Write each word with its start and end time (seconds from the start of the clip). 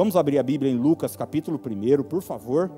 Vamos 0.00 0.16
abrir 0.16 0.38
a 0.38 0.42
Bíblia 0.42 0.72
em 0.72 0.76
Lucas 0.76 1.14
capítulo 1.14 1.60
1, 1.62 2.04
por 2.04 2.22
favor. 2.22 2.70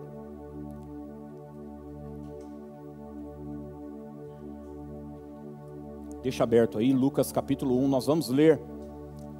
Deixa 6.20 6.42
aberto 6.42 6.78
aí, 6.78 6.92
Lucas 6.92 7.30
capítulo 7.30 7.78
1. 7.78 7.86
Nós 7.86 8.06
vamos 8.06 8.28
ler 8.28 8.60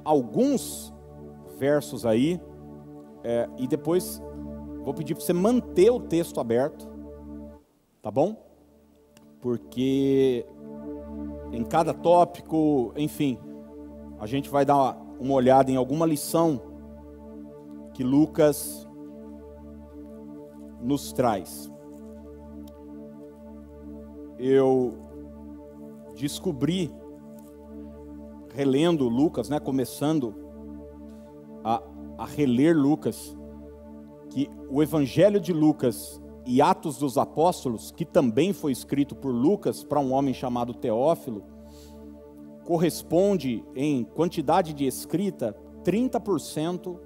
alguns 0.05 0.93
versos 1.59 2.05
aí. 2.05 2.39
É, 3.21 3.49
e 3.57 3.67
depois 3.67 4.23
vou 4.81 4.93
pedir 4.93 5.13
para 5.13 5.25
você 5.25 5.33
manter 5.33 5.89
o 5.91 5.99
texto 5.99 6.39
aberto. 6.39 6.89
Tá 8.01 8.09
bom? 8.09 8.41
Porque 9.41 10.45
em 11.51 11.65
cada 11.65 11.93
tópico, 11.93 12.93
enfim, 12.95 13.37
a 14.21 14.25
gente 14.25 14.49
vai 14.49 14.63
dar 14.63 14.95
uma 15.19 15.33
olhada 15.33 15.69
em 15.69 15.75
alguma 15.75 16.05
lição 16.05 16.71
que 17.93 18.03
Lucas 18.03 18.87
nos 20.81 21.13
traz. 21.13 21.71
Eu 24.37 24.97
descobri, 26.15 26.91
relendo 28.53 29.07
Lucas, 29.07 29.49
né, 29.49 29.59
começando 29.59 30.35
a, 31.63 31.81
a 32.17 32.25
reler 32.25 32.75
Lucas, 32.75 33.37
que 34.29 34.49
o 34.69 34.81
Evangelho 34.81 35.39
de 35.39 35.53
Lucas 35.53 36.21
e 36.45 36.61
Atos 36.61 36.97
dos 36.97 37.17
Apóstolos, 37.17 37.91
que 37.91 38.03
também 38.03 38.51
foi 38.51 38.71
escrito 38.71 39.15
por 39.15 39.31
Lucas 39.31 39.83
para 39.83 39.99
um 39.99 40.11
homem 40.11 40.33
chamado 40.33 40.73
Teófilo, 40.73 41.43
corresponde 42.65 43.63
em 43.75 44.03
quantidade 44.03 44.73
de 44.73 44.85
escrita 44.85 45.55
30% 45.83 46.99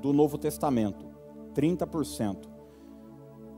do 0.00 0.12
Novo 0.12 0.38
Testamento. 0.38 1.06
30%. 1.54 2.48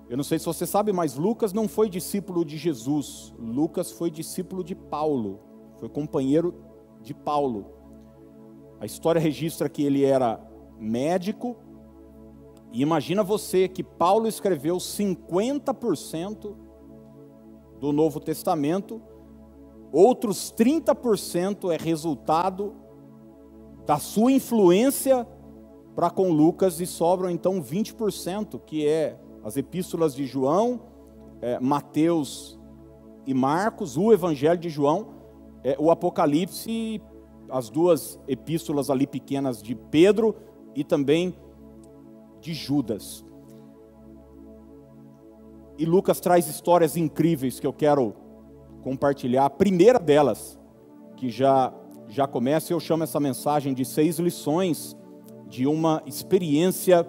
Eu 0.08 0.16
não 0.16 0.24
sei 0.24 0.38
se 0.38 0.46
você 0.46 0.66
sabe, 0.66 0.92
mas 0.92 1.16
Lucas 1.16 1.52
não 1.52 1.68
foi 1.68 1.88
discípulo 1.88 2.44
de 2.44 2.56
Jesus. 2.56 3.34
Lucas 3.38 3.90
foi 3.90 4.10
discípulo 4.10 4.64
de 4.64 4.74
Paulo. 4.74 5.40
Foi 5.76 5.88
companheiro 5.88 6.54
de 7.02 7.12
Paulo. 7.12 7.66
A 8.80 8.86
história 8.86 9.20
registra 9.20 9.68
que 9.68 9.82
ele 9.82 10.04
era 10.04 10.40
médico. 10.78 11.56
E 12.72 12.80
imagina 12.80 13.22
você 13.22 13.68
que 13.68 13.82
Paulo 13.82 14.26
escreveu 14.26 14.76
50% 14.76 16.56
do 17.78 17.92
Novo 17.92 18.18
Testamento, 18.20 19.00
outros 19.92 20.52
30% 20.56 21.72
é 21.72 21.76
resultado 21.76 22.74
da 23.86 23.98
sua 23.98 24.32
influência 24.32 25.26
para 25.98 26.10
com 26.10 26.30
Lucas 26.30 26.78
e 26.78 26.86
sobram 26.86 27.28
então 27.28 27.60
20%, 27.60 28.60
que 28.64 28.86
é 28.86 29.18
as 29.42 29.56
epístolas 29.56 30.14
de 30.14 30.26
João, 30.26 30.80
é, 31.42 31.58
Mateus 31.58 32.56
e 33.26 33.34
Marcos, 33.34 33.96
o 33.96 34.12
Evangelho 34.12 34.60
de 34.60 34.68
João, 34.68 35.08
é, 35.64 35.74
o 35.76 35.90
Apocalipse, 35.90 37.02
as 37.50 37.68
duas 37.68 38.16
epístolas 38.28 38.90
ali 38.90 39.08
pequenas 39.08 39.60
de 39.60 39.74
Pedro 39.74 40.36
e 40.72 40.84
também 40.84 41.34
de 42.40 42.54
Judas. 42.54 43.24
E 45.76 45.84
Lucas 45.84 46.20
traz 46.20 46.46
histórias 46.46 46.96
incríveis 46.96 47.58
que 47.58 47.66
eu 47.66 47.72
quero 47.72 48.14
compartilhar. 48.84 49.46
A 49.46 49.50
primeira 49.50 49.98
delas, 49.98 50.56
que 51.16 51.28
já 51.28 51.74
já 52.06 52.28
começa, 52.28 52.72
eu 52.72 52.78
chamo 52.78 53.02
essa 53.02 53.18
mensagem 53.18 53.74
de 53.74 53.84
seis 53.84 54.20
lições 54.20 54.96
de 55.48 55.66
uma 55.66 56.02
experiência 56.06 57.06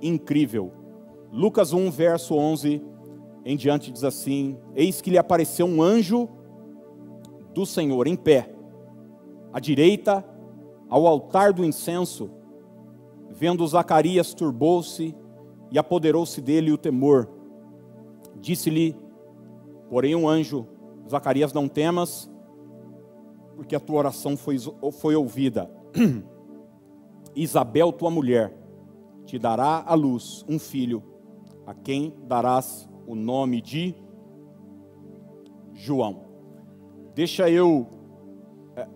incrível. 0.00 0.72
Lucas 1.32 1.72
1, 1.72 1.90
verso 1.90 2.34
11 2.34 2.82
em 3.44 3.56
diante 3.56 3.90
diz 3.90 4.04
assim: 4.04 4.58
Eis 4.74 5.00
que 5.00 5.10
lhe 5.10 5.18
apareceu 5.18 5.66
um 5.66 5.82
anjo 5.82 6.28
do 7.54 7.64
Senhor 7.64 8.06
em 8.06 8.16
pé, 8.16 8.50
à 9.52 9.60
direita, 9.60 10.24
ao 10.88 11.06
altar 11.06 11.52
do 11.52 11.64
incenso. 11.64 12.30
Vendo 13.30 13.66
Zacarias, 13.66 14.34
turbou-se 14.34 15.14
e 15.70 15.78
apoderou-se 15.78 16.40
dele 16.40 16.72
o 16.72 16.78
temor. 16.78 17.28
Disse-lhe, 18.40 18.96
porém, 19.88 20.14
um 20.14 20.28
anjo: 20.28 20.66
Zacarias, 21.08 21.52
não 21.52 21.68
temas, 21.68 22.30
porque 23.54 23.76
a 23.76 23.80
tua 23.80 23.98
oração 23.98 24.36
foi, 24.36 24.56
foi 24.92 25.14
ouvida. 25.14 25.70
Isabel, 27.42 27.92
tua 27.92 28.10
mulher, 28.10 28.52
te 29.24 29.38
dará 29.38 29.84
à 29.86 29.94
luz 29.94 30.44
um 30.48 30.58
filho 30.58 31.02
a 31.64 31.72
quem 31.72 32.12
darás 32.26 32.88
o 33.06 33.14
nome 33.14 33.60
de 33.60 33.94
João. 35.72 36.24
Deixa 37.14 37.48
eu 37.48 37.86
é, 38.74 38.88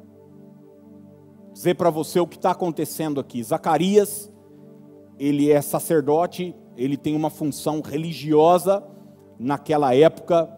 dizer 1.52 1.74
para 1.74 1.90
você 1.90 2.18
o 2.18 2.26
que 2.26 2.36
está 2.36 2.50
acontecendo 2.50 3.20
aqui. 3.20 3.42
Zacarias, 3.42 4.32
ele 5.18 5.52
é 5.52 5.60
sacerdote, 5.62 6.54
ele 6.76 6.96
tem 6.96 7.14
uma 7.14 7.30
função 7.30 7.80
religiosa 7.80 8.82
naquela 9.38 9.94
época 9.94 10.50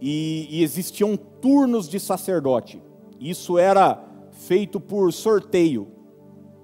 e, 0.00 0.46
e 0.48 0.62
existiam 0.62 1.16
turnos 1.16 1.88
de 1.88 2.00
sacerdote. 2.00 2.82
Isso 3.20 3.58
era 3.58 4.02
feito 4.30 4.80
por 4.80 5.12
sorteio. 5.12 5.97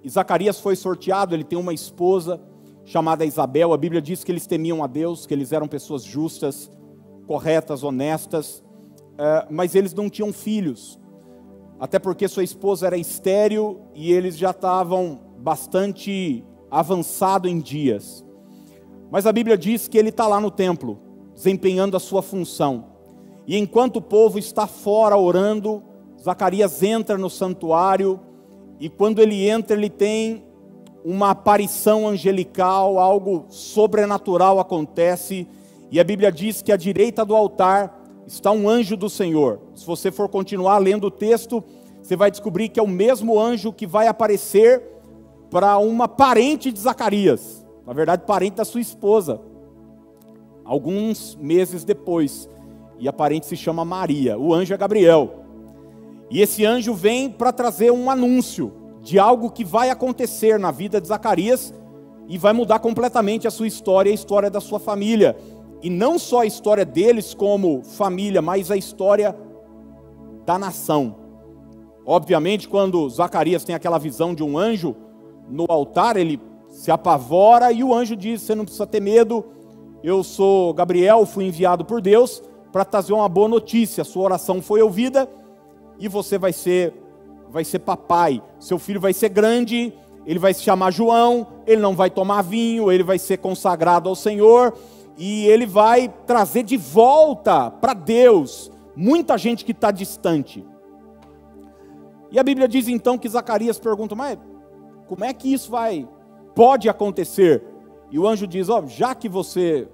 E 0.04 0.10
Zacarias 0.10 0.60
foi 0.60 0.76
sorteado, 0.76 1.34
ele 1.34 1.42
tem 1.42 1.58
uma 1.58 1.72
esposa 1.72 2.38
chamada 2.84 3.24
Isabel. 3.24 3.72
A 3.72 3.78
Bíblia 3.78 4.02
diz 4.02 4.22
que 4.22 4.30
eles 4.30 4.46
temiam 4.46 4.84
a 4.84 4.86
Deus, 4.86 5.26
que 5.26 5.32
eles 5.32 5.50
eram 5.50 5.66
pessoas 5.66 6.04
justas, 6.04 6.70
corretas, 7.26 7.82
honestas, 7.82 8.62
eh, 9.16 9.46
mas 9.50 9.74
eles 9.74 9.94
não 9.94 10.10
tinham 10.10 10.30
filhos, 10.30 11.00
até 11.80 11.98
porque 11.98 12.28
sua 12.28 12.44
esposa 12.44 12.86
era 12.86 12.98
estéril 12.98 13.80
e 13.94 14.12
eles 14.12 14.36
já 14.36 14.50
estavam 14.50 15.20
bastante 15.38 16.44
avançado 16.70 17.48
em 17.48 17.58
dias. 17.58 18.22
Mas 19.10 19.26
a 19.26 19.32
Bíblia 19.32 19.56
diz 19.56 19.88
que 19.88 19.96
ele 19.96 20.10
está 20.10 20.26
lá 20.26 20.38
no 20.38 20.50
templo, 20.50 20.98
desempenhando 21.34 21.96
a 21.96 22.00
sua 22.00 22.20
função. 22.20 22.92
E 23.46 23.56
enquanto 23.56 23.96
o 23.96 24.02
povo 24.02 24.38
está 24.38 24.66
fora 24.66 25.16
orando, 25.16 25.82
Zacarias 26.20 26.82
entra 26.82 27.16
no 27.16 27.30
santuário, 27.30 28.20
e 28.78 28.88
quando 28.88 29.20
ele 29.20 29.48
entra, 29.48 29.76
ele 29.76 29.90
tem 29.90 30.44
uma 31.04 31.30
aparição 31.30 32.08
angelical, 32.08 32.98
algo 32.98 33.44
sobrenatural 33.48 34.58
acontece, 34.58 35.46
e 35.90 36.00
a 36.00 36.04
Bíblia 36.04 36.32
diz 36.32 36.62
que 36.62 36.72
à 36.72 36.76
direita 36.76 37.24
do 37.24 37.36
altar 37.36 38.02
está 38.26 38.50
um 38.50 38.68
anjo 38.68 38.96
do 38.96 39.10
Senhor. 39.10 39.60
Se 39.74 39.86
você 39.86 40.10
for 40.10 40.28
continuar 40.28 40.78
lendo 40.78 41.08
o 41.08 41.10
texto, 41.10 41.62
você 42.02 42.16
vai 42.16 42.30
descobrir 42.30 42.68
que 42.70 42.80
é 42.80 42.82
o 42.82 42.88
mesmo 42.88 43.38
anjo 43.38 43.72
que 43.72 43.86
vai 43.86 44.06
aparecer 44.06 44.82
para 45.50 45.78
uma 45.78 46.08
parente 46.08 46.72
de 46.72 46.80
Zacarias, 46.80 47.64
na 47.86 47.92
verdade, 47.92 48.24
parente 48.26 48.56
da 48.56 48.64
sua 48.64 48.80
esposa, 48.80 49.40
alguns 50.64 51.36
meses 51.36 51.84
depois, 51.84 52.48
e 52.98 53.06
a 53.06 53.12
parente 53.12 53.46
se 53.46 53.56
chama 53.56 53.84
Maria, 53.84 54.38
o 54.38 54.54
anjo 54.54 54.72
é 54.72 54.76
Gabriel. 54.76 55.43
E 56.34 56.40
esse 56.40 56.66
anjo 56.66 56.92
vem 56.94 57.30
para 57.30 57.52
trazer 57.52 57.92
um 57.92 58.10
anúncio 58.10 58.72
de 59.00 59.20
algo 59.20 59.52
que 59.52 59.64
vai 59.64 59.88
acontecer 59.88 60.58
na 60.58 60.72
vida 60.72 61.00
de 61.00 61.06
Zacarias 61.06 61.72
e 62.26 62.36
vai 62.36 62.52
mudar 62.52 62.80
completamente 62.80 63.46
a 63.46 63.52
sua 63.52 63.68
história 63.68 64.10
e 64.10 64.12
a 64.12 64.16
história 64.16 64.50
da 64.50 64.60
sua 64.60 64.80
família. 64.80 65.36
E 65.80 65.88
não 65.88 66.18
só 66.18 66.40
a 66.40 66.44
história 66.44 66.84
deles 66.84 67.34
como 67.34 67.84
família, 67.84 68.42
mas 68.42 68.68
a 68.72 68.76
história 68.76 69.36
da 70.44 70.58
nação. 70.58 71.14
Obviamente, 72.04 72.68
quando 72.68 73.08
Zacarias 73.08 73.62
tem 73.62 73.76
aquela 73.76 73.96
visão 73.96 74.34
de 74.34 74.42
um 74.42 74.58
anjo 74.58 74.96
no 75.48 75.66
altar, 75.68 76.16
ele 76.16 76.40
se 76.68 76.90
apavora 76.90 77.70
e 77.70 77.84
o 77.84 77.94
anjo 77.94 78.16
diz: 78.16 78.42
Você 78.42 78.56
não 78.56 78.64
precisa 78.64 78.88
ter 78.88 79.00
medo, 79.00 79.44
eu 80.02 80.24
sou 80.24 80.74
Gabriel, 80.74 81.26
fui 81.26 81.44
enviado 81.44 81.84
por 81.84 82.00
Deus 82.00 82.42
para 82.72 82.84
trazer 82.84 83.12
uma 83.12 83.28
boa 83.28 83.46
notícia. 83.46 84.02
Sua 84.02 84.24
oração 84.24 84.60
foi 84.60 84.82
ouvida 84.82 85.28
e 85.98 86.08
você 86.08 86.38
vai 86.38 86.52
ser 86.52 86.92
vai 87.50 87.62
ser 87.64 87.78
papai, 87.78 88.42
seu 88.58 88.80
filho 88.80 89.00
vai 89.00 89.12
ser 89.12 89.28
grande, 89.28 89.92
ele 90.26 90.40
vai 90.40 90.52
se 90.52 90.62
chamar 90.62 90.90
João, 90.90 91.46
ele 91.64 91.80
não 91.80 91.94
vai 91.94 92.10
tomar 92.10 92.42
vinho, 92.42 92.90
ele 92.90 93.04
vai 93.04 93.16
ser 93.18 93.38
consagrado 93.38 94.08
ao 94.08 94.16
Senhor 94.16 94.74
e 95.16 95.46
ele 95.46 95.64
vai 95.64 96.12
trazer 96.26 96.64
de 96.64 96.76
volta 96.76 97.70
para 97.70 97.94
Deus 97.94 98.72
muita 98.96 99.38
gente 99.38 99.64
que 99.64 99.72
está 99.72 99.90
distante. 99.90 100.66
E 102.30 102.38
a 102.38 102.42
Bíblia 102.42 102.66
diz 102.66 102.88
então 102.88 103.16
que 103.16 103.28
Zacarias 103.28 103.78
pergunta, 103.78 104.16
mas 104.16 104.38
como 105.06 105.24
é 105.24 105.32
que 105.32 105.52
isso 105.52 105.70
vai, 105.70 106.08
pode 106.54 106.88
acontecer? 106.88 107.62
E 108.10 108.18
o 108.18 108.26
anjo 108.26 108.46
diz, 108.46 108.68
ó, 108.68 108.80
oh, 108.80 108.86
já 108.88 109.14
que 109.14 109.28
você 109.28 109.86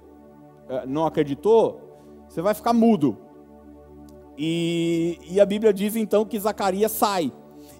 eh, 0.69 0.83
não 0.87 1.05
acreditou, 1.05 1.79
você 2.27 2.41
vai 2.41 2.53
ficar 2.53 2.73
mudo. 2.73 3.17
E, 4.37 5.19
e 5.29 5.39
a 5.39 5.45
Bíblia 5.45 5.73
diz 5.73 5.95
então 5.95 6.25
que 6.25 6.39
Zacarias 6.39 6.91
sai. 6.91 7.31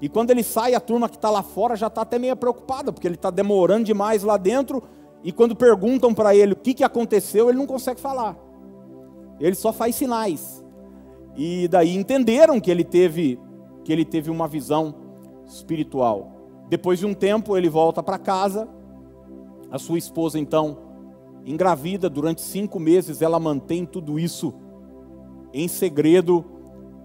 E 0.02 0.10
quando 0.10 0.32
ele 0.32 0.44
sai, 0.44 0.74
a 0.74 0.80
turma 0.80 1.08
que 1.08 1.16
está 1.16 1.30
lá 1.30 1.44
fora 1.44 1.76
já 1.76 1.88
está 1.88 2.02
até 2.02 2.18
meio 2.18 2.36
preocupada, 2.36 2.92
porque 2.92 3.08
ele 3.08 3.16
está 3.16 3.30
demorando 3.30 3.86
demais 3.86 4.24
lá 4.24 4.36
dentro. 4.36 4.82
E 5.24 5.32
quando 5.32 5.56
perguntam 5.56 6.14
para 6.14 6.36
ele 6.36 6.54
o 6.54 6.56
que, 6.56 6.74
que 6.74 6.84
aconteceu, 6.84 7.50
ele 7.50 7.58
não 7.58 7.68
consegue 7.68 8.00
falar. 8.00 8.36
Ele 9.40 9.56
só 9.56 9.72
faz 9.72 9.96
sinais. 9.96 10.64
E 11.36 11.68
daí 11.68 11.96
entenderam 11.96 12.60
que 12.60 12.70
ele 12.70 12.84
teve 12.84 13.40
que 13.84 13.92
ele 13.92 14.06
teve 14.06 14.30
uma 14.30 14.48
visão 14.48 14.94
espiritual. 15.48 16.32
Depois 16.70 17.00
de 17.00 17.06
um 17.06 17.14
tempo, 17.14 17.58
ele 17.58 17.70
volta 17.70 18.04
para 18.04 18.18
casa. 18.18 18.68
A 19.72 19.80
sua 19.80 19.98
esposa 19.98 20.38
então 20.38 20.78
engravida 21.46 22.10
durante 22.10 22.42
cinco 22.42 22.80
meses. 22.80 23.22
Ela 23.22 23.40
mantém 23.40 23.86
tudo 23.86 24.20
isso 24.20 24.54
em 25.54 25.68
segredo 25.68 26.46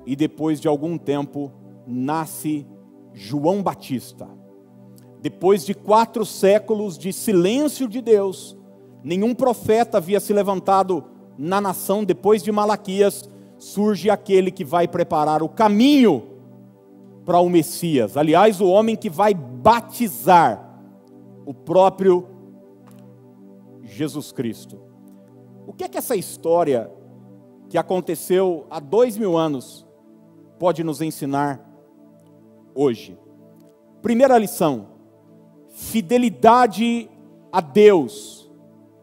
e 0.06 0.14
depois 0.14 0.60
de 0.60 0.68
algum 0.68 0.96
tempo 0.96 1.52
nasce 1.86 2.66
João 3.12 3.62
Batista. 3.62 4.28
Depois 5.20 5.64
de 5.64 5.74
quatro 5.74 6.24
séculos 6.24 6.96
de 6.96 7.12
silêncio 7.12 7.88
de 7.88 8.00
Deus, 8.00 8.56
nenhum 9.02 9.34
profeta 9.34 9.98
havia 9.98 10.20
se 10.20 10.32
levantado 10.32 11.04
na 11.36 11.60
nação. 11.60 12.04
Depois 12.04 12.42
de 12.42 12.52
Malaquias, 12.52 13.28
surge 13.58 14.10
aquele 14.10 14.50
que 14.50 14.64
vai 14.64 14.86
preparar 14.86 15.42
o 15.42 15.48
caminho 15.48 16.22
para 17.24 17.40
o 17.40 17.48
Messias. 17.48 18.16
Aliás, 18.16 18.60
o 18.60 18.68
homem 18.68 18.94
que 18.94 19.10
vai 19.10 19.34
batizar 19.34 20.80
o 21.44 21.52
próprio 21.52 22.26
Jesus 23.82 24.30
Cristo. 24.30 24.78
O 25.66 25.72
que 25.72 25.84
é 25.84 25.88
que 25.88 25.98
essa 25.98 26.14
história 26.14 26.90
que 27.68 27.78
aconteceu 27.78 28.66
há 28.70 28.80
dois 28.80 29.16
mil 29.16 29.36
anos 29.36 29.86
pode 30.58 30.82
nos 30.84 31.00
ensinar 31.00 31.60
hoje? 32.74 33.18
Primeira 34.02 34.38
lição: 34.38 34.86
fidelidade 35.70 37.10
a 37.50 37.60
Deus 37.60 38.50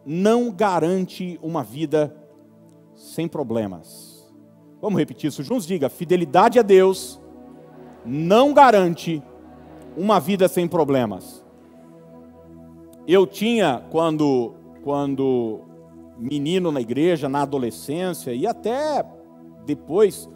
não 0.04 0.50
garante 0.50 1.38
uma 1.42 1.62
vida 1.62 2.14
sem 2.94 3.26
problemas. 3.28 4.32
Vamos 4.80 4.98
repetir 4.98 5.28
isso 5.28 5.42
juntos? 5.42 5.66
Diga: 5.66 5.88
fidelidade 5.88 6.58
a 6.58 6.62
Deus 6.62 7.20
não 8.04 8.52
garante 8.52 9.22
uma 9.96 10.20
vida 10.20 10.48
sem 10.48 10.68
problemas. 10.68 11.44
Eu 13.06 13.26
tinha, 13.26 13.82
quando, 13.90 14.54
quando 14.82 15.60
menino 16.16 16.70
na 16.70 16.80
igreja, 16.80 17.28
na 17.28 17.42
adolescência 17.42 18.32
e 18.32 18.46
até 18.46 19.04
depois, 19.64 20.28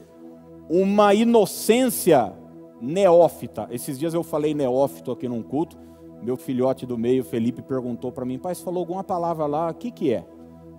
uma 0.68 1.14
inocência 1.14 2.32
neófita. 2.80 3.68
Esses 3.70 3.98
dias 3.98 4.14
eu 4.14 4.22
falei 4.22 4.54
neófito 4.54 5.10
aqui 5.10 5.28
num 5.28 5.42
culto. 5.42 5.76
Meu 6.22 6.36
filhote 6.36 6.84
do 6.84 6.98
meio, 6.98 7.22
Felipe, 7.24 7.62
perguntou 7.62 8.10
para 8.10 8.24
mim, 8.24 8.38
pai, 8.38 8.54
você 8.54 8.64
falou 8.64 8.80
alguma 8.80 9.04
palavra 9.04 9.46
lá, 9.46 9.70
o 9.70 9.74
que, 9.74 9.90
que 9.90 10.12
é? 10.12 10.24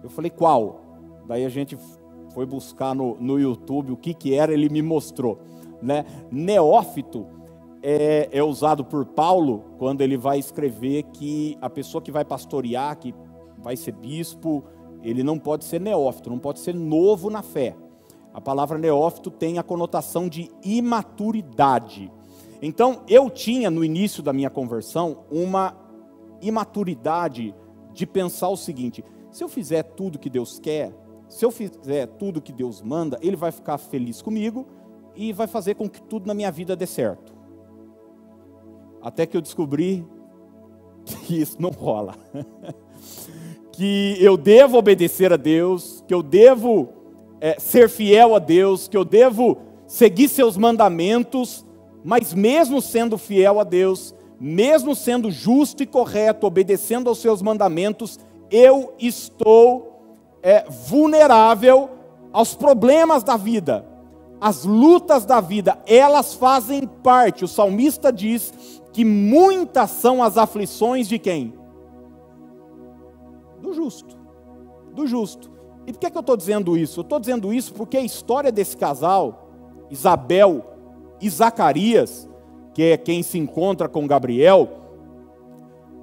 Eu 0.04 0.10
falei, 0.10 0.30
qual? 0.30 0.82
Daí 1.28 1.46
a 1.46 1.50
gente 1.50 1.78
foi 2.34 2.46
buscar 2.46 2.94
no, 2.94 3.16
no 3.20 3.40
YouTube 3.40 3.94
o 3.94 3.98
que, 3.98 4.14
que 4.14 4.34
era, 4.34 4.54
ele 4.54 4.70
me 4.70 4.82
mostrou. 4.82 5.40
Né? 5.82 6.06
Neófito 6.30 7.26
é, 7.82 8.28
é 8.32 8.44
usado 8.44 8.84
por 8.84 9.06
Paulo 9.06 9.64
quando 9.78 10.02
ele 10.02 10.18
vai 10.18 10.40
escrever 10.40 11.04
que 11.14 11.58
a 11.62 11.70
pessoa 11.70 12.02
que 12.02 12.12
vai 12.12 12.26
pastorear, 12.26 12.98
que 12.98 13.14
vai 13.58 13.76
ser 13.76 13.94
bispo, 13.94 14.64
ele 15.04 15.24
não 15.24 15.40
pode 15.40 15.66
ser 15.66 15.80
neófito, 15.80 16.30
não 16.30 16.40
pode 16.40 16.60
ser 16.60 16.74
novo 16.74 17.30
na 17.30 17.42
fé. 17.42 17.76
A 18.34 18.42
palavra 18.42 18.78
neófito 18.78 19.32
tem 19.32 19.58
a 19.58 19.64
conotação 19.64 20.28
de 20.28 20.52
imaturidade. 20.64 22.12
Então, 22.62 23.02
eu 23.08 23.30
tinha 23.30 23.70
no 23.70 23.84
início 23.84 24.22
da 24.22 24.34
minha 24.34 24.50
conversão 24.50 25.26
uma 25.32 25.76
imaturidade 26.42 27.56
de 27.94 28.06
pensar 28.06 28.50
o 28.50 28.58
seguinte: 28.58 29.04
se 29.32 29.44
eu 29.44 29.50
fizer 29.50 29.84
tudo 29.84 30.20
que 30.20 30.30
Deus 30.30 30.60
quer, 30.60 30.94
se 31.28 31.46
eu 31.46 31.52
fizer 31.52 32.08
tudo 32.08 32.42
que 32.42 32.52
Deus 32.52 32.82
manda, 32.82 33.18
Ele 33.22 33.36
vai 33.36 33.52
ficar 33.52 33.78
feliz 33.78 34.22
comigo 34.22 34.68
e 35.16 35.32
vai 35.32 35.48
fazer 35.48 35.76
com 35.76 35.90
que 35.90 36.02
tudo 36.02 36.28
na 36.28 36.34
minha 36.34 36.52
vida 36.52 36.76
dê 36.76 36.86
certo. 36.86 37.34
Até 39.02 39.26
que 39.26 39.38
eu 39.38 39.42
descobri 39.42 40.06
que 41.26 41.40
isso 41.42 41.62
não 41.62 41.70
rola. 41.70 42.16
que 43.80 44.18
eu 44.20 44.36
devo 44.36 44.78
obedecer 44.78 45.32
a 45.32 45.38
Deus, 45.38 46.04
que 46.06 46.14
eu 46.14 46.22
devo 46.22 46.90
é, 47.40 47.58
ser 47.58 47.88
fiel 47.88 48.36
a 48.36 48.40
Deus, 48.40 48.90
que 48.90 48.98
eu 48.98 49.06
devo 49.06 49.58
seguir 49.88 50.28
seus 50.28 50.58
mandamentos, 50.58 51.66
mas 52.04 52.34
mesmo 52.34 52.82
sendo 52.82 53.18
fiel 53.18 53.58
a 53.58 53.64
Deus, 53.64 54.14
mesmo 54.38 54.94
sendo 54.94 55.32
justo 55.32 55.82
e 55.82 55.86
correto, 55.86 56.46
obedecendo 56.46 57.08
aos 57.08 57.20
seus 57.20 57.42
mandamentos, 57.42 58.20
eu 58.52 58.94
estou 59.00 60.28
é, 60.44 60.66
vulnerável 60.70 61.90
aos 62.34 62.56
problemas 62.56 63.24
da 63.24 63.38
vida, 63.38 63.86
as 64.42 64.66
lutas 64.66 65.26
da 65.26 65.40
vida, 65.40 65.80
elas 65.88 66.34
fazem 66.34 66.86
parte. 66.86 67.46
O 67.46 67.48
salmista 67.48 68.12
diz 68.12 68.54
que 68.92 69.06
muitas 69.06 69.90
são 69.92 70.22
as 70.22 70.38
aflições 70.38 71.08
de 71.08 71.18
quem? 71.18 71.59
Do 73.62 73.74
justo. 73.74 74.18
Do 74.94 75.06
justo. 75.08 75.52
E 75.86 75.94
por 75.94 76.00
que, 76.00 76.08
é 76.08 76.10
que 76.10 76.18
eu 76.18 76.22
estou 76.22 76.38
dizendo 76.38 76.78
isso? 76.78 77.00
Eu 77.00 77.04
estou 77.04 77.20
dizendo 77.20 77.54
isso 77.54 77.74
porque 77.74 77.98
a 77.98 78.02
história 78.02 78.52
desse 78.52 78.78
casal, 78.78 79.50
Isabel 79.90 80.66
e 81.22 81.30
Zacarias, 81.30 82.30
que 82.74 82.84
é 82.84 82.98
quem 82.98 83.24
se 83.24 83.38
encontra 83.38 83.90
com 83.90 84.08
Gabriel, 84.08 84.70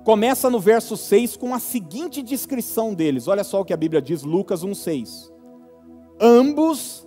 começa 0.04 0.48
no 0.50 0.60
verso 0.60 0.96
6 0.96 1.36
com 1.36 1.54
a 1.54 1.58
seguinte 1.58 2.22
descrição 2.22 2.94
deles. 2.94 3.28
Olha 3.28 3.44
só 3.44 3.60
o 3.60 3.64
que 3.64 3.72
a 3.72 3.76
Bíblia 3.76 4.00
diz, 4.00 4.22
Lucas 4.22 4.64
1,6. 4.64 5.30
Ambos 6.20 7.06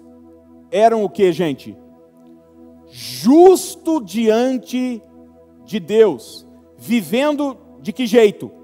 eram 0.71 1.03
o 1.03 1.09
que, 1.09 1.31
gente? 1.31 1.77
Justo 2.87 4.01
diante 4.01 5.01
de 5.63 5.79
Deus, 5.79 6.47
vivendo 6.77 7.57
de 7.81 7.93
que 7.93 8.07
jeito? 8.07 8.58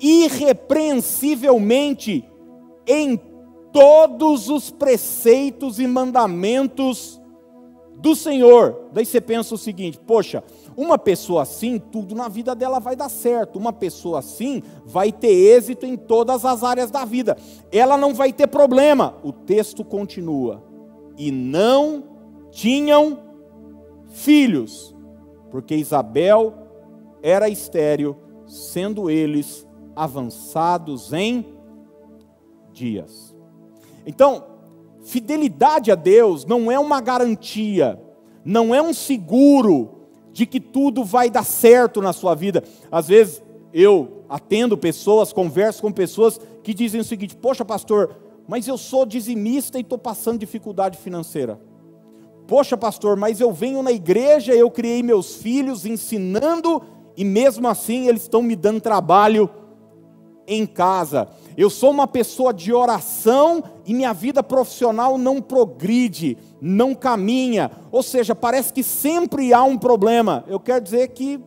Irrepreensivelmente 0.00 2.24
em 2.86 3.20
todos 3.72 4.48
os 4.48 4.70
preceitos 4.70 5.78
e 5.78 5.86
mandamentos 5.86 7.20
do 7.98 8.14
Senhor. 8.14 8.88
Daí 8.92 9.04
você 9.04 9.20
pensa 9.20 9.54
o 9.54 9.58
seguinte: 9.58 9.98
poxa, 9.98 10.42
uma 10.76 10.98
pessoa 10.98 11.42
assim, 11.42 11.78
tudo 11.78 12.14
na 12.14 12.28
vida 12.28 12.54
dela 12.54 12.78
vai 12.78 12.94
dar 12.94 13.08
certo. 13.08 13.58
Uma 13.58 13.72
pessoa 13.72 14.20
assim 14.20 14.62
vai 14.84 15.10
ter 15.10 15.32
êxito 15.32 15.86
em 15.86 15.96
todas 15.96 16.44
as 16.44 16.62
áreas 16.62 16.90
da 16.90 17.04
vida. 17.04 17.36
Ela 17.72 17.96
não 17.96 18.14
vai 18.14 18.32
ter 18.32 18.46
problema. 18.46 19.16
O 19.22 19.32
texto 19.32 19.84
continua. 19.84 20.62
E 21.18 21.30
não 21.30 22.04
tinham 22.50 23.18
filhos, 24.10 24.94
porque 25.50 25.74
Isabel 25.74 26.54
era 27.22 27.48
estéril, 27.48 28.16
sendo 28.46 29.10
eles 29.10 29.65
avançados 29.96 31.12
em 31.12 31.46
dias. 32.70 33.34
Então, 34.06 34.44
fidelidade 35.02 35.90
a 35.90 35.94
Deus 35.94 36.44
não 36.44 36.70
é 36.70 36.78
uma 36.78 37.00
garantia, 37.00 38.00
não 38.44 38.74
é 38.74 38.82
um 38.82 38.92
seguro 38.92 39.96
de 40.32 40.44
que 40.44 40.60
tudo 40.60 41.02
vai 41.02 41.30
dar 41.30 41.44
certo 41.44 42.02
na 42.02 42.12
sua 42.12 42.34
vida. 42.34 42.62
Às 42.92 43.08
vezes 43.08 43.42
eu 43.72 44.24
atendo 44.28 44.76
pessoas, 44.76 45.32
converso 45.32 45.80
com 45.80 45.90
pessoas 45.90 46.38
que 46.62 46.74
dizem 46.74 47.00
o 47.00 47.04
seguinte: 47.04 47.34
Poxa, 47.34 47.64
pastor, 47.64 48.14
mas 48.46 48.68
eu 48.68 48.76
sou 48.76 49.06
dizimista 49.06 49.78
e 49.78 49.80
estou 49.80 49.98
passando 49.98 50.38
dificuldade 50.38 50.98
financeira. 50.98 51.58
Poxa, 52.46 52.76
pastor, 52.76 53.16
mas 53.16 53.40
eu 53.40 53.52
venho 53.52 53.82
na 53.82 53.90
igreja, 53.90 54.54
eu 54.54 54.70
criei 54.70 55.02
meus 55.02 55.34
filhos 55.36 55.84
ensinando 55.84 56.80
e 57.16 57.24
mesmo 57.24 57.66
assim 57.66 58.06
eles 58.06 58.22
estão 58.22 58.40
me 58.42 58.54
dando 58.54 58.80
trabalho 58.80 59.50
em 60.46 60.66
casa. 60.66 61.28
Eu 61.56 61.70
sou 61.70 61.90
uma 61.90 62.06
pessoa 62.06 62.52
de 62.52 62.72
oração 62.72 63.64
e 63.84 63.94
minha 63.94 64.12
vida 64.12 64.42
profissional 64.42 65.16
não 65.16 65.40
progride, 65.40 66.36
não 66.60 66.94
caminha. 66.94 67.70
Ou 67.90 68.02
seja, 68.02 68.34
parece 68.34 68.72
que 68.72 68.82
sempre 68.82 69.52
há 69.52 69.62
um 69.62 69.78
problema. 69.78 70.44
Eu 70.46 70.60
quero 70.60 70.84
dizer 70.84 71.08
que 71.08 71.40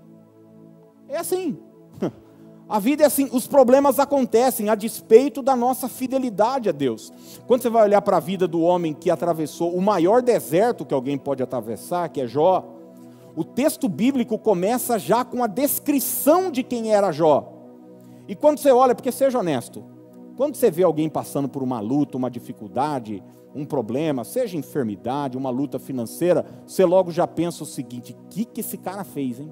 é 1.08 1.18
assim. 1.18 1.58
A 2.68 2.77
vida 2.77 3.01
é 3.03 3.06
assim, 3.08 3.27
os 3.32 3.48
problemas 3.48 3.98
acontecem 3.98 4.70
a 4.70 4.75
despeito 4.75 5.41
da 5.41 5.56
nossa 5.56 5.89
fidelidade 5.89 6.70
a 6.70 6.72
Deus. 6.72 7.12
Quando 7.48 7.63
você 7.63 7.70
vai 7.70 7.84
olhar 7.84 8.00
para 8.03 8.18
a 8.18 8.20
vida 8.20 8.48
do 8.48 8.62
homem 8.62 8.94
que 8.94 9.10
atravessou 9.10 9.74
o 9.74 9.82
maior 9.82 10.22
deserto 10.22 10.86
que 10.86 10.94
alguém 10.94 11.18
pode 11.18 11.41
atravessar, 11.41 12.08
que 12.10 12.22
é 12.22 12.27
Jó, 12.27 12.63
o 13.36 13.44
texto 13.44 13.89
bíblico 13.89 14.38
começa 14.38 15.00
já 15.00 15.25
com 15.25 15.44
a 15.44 15.48
descrição 15.48 16.51
de 16.51 16.62
quem 16.62 16.94
era 16.94 17.12
Jó. 17.12 17.59
E 18.29 18.36
quando 18.36 18.59
você 18.59 18.71
olha, 18.71 18.93
porque 18.93 19.12
seja 19.12 19.39
honesto, 19.39 19.83
Quando 20.38 20.55
você 20.55 20.71
vê 20.71 20.83
alguém 20.83 21.09
passando 21.09 21.50
por 21.50 21.62
uma 21.62 21.81
luta, 21.81 22.15
uma 22.15 22.31
dificuldade, 22.31 23.21
um 23.53 23.65
problema, 23.65 24.24
seja 24.24 24.55
enfermidade, 24.55 25.38
uma 25.38 25.50
luta 25.50 25.77
financeira, 25.77 26.45
você 26.65 26.86
logo 26.86 27.12
já 27.12 27.27
pensa 27.27 27.63
o 27.63 27.65
seguinte: 27.65 28.13
o 28.13 28.27
que, 28.29 28.45
que 28.45 28.62
esse 28.62 28.77
cara 28.77 29.03
fez, 29.03 29.41
hein? 29.41 29.51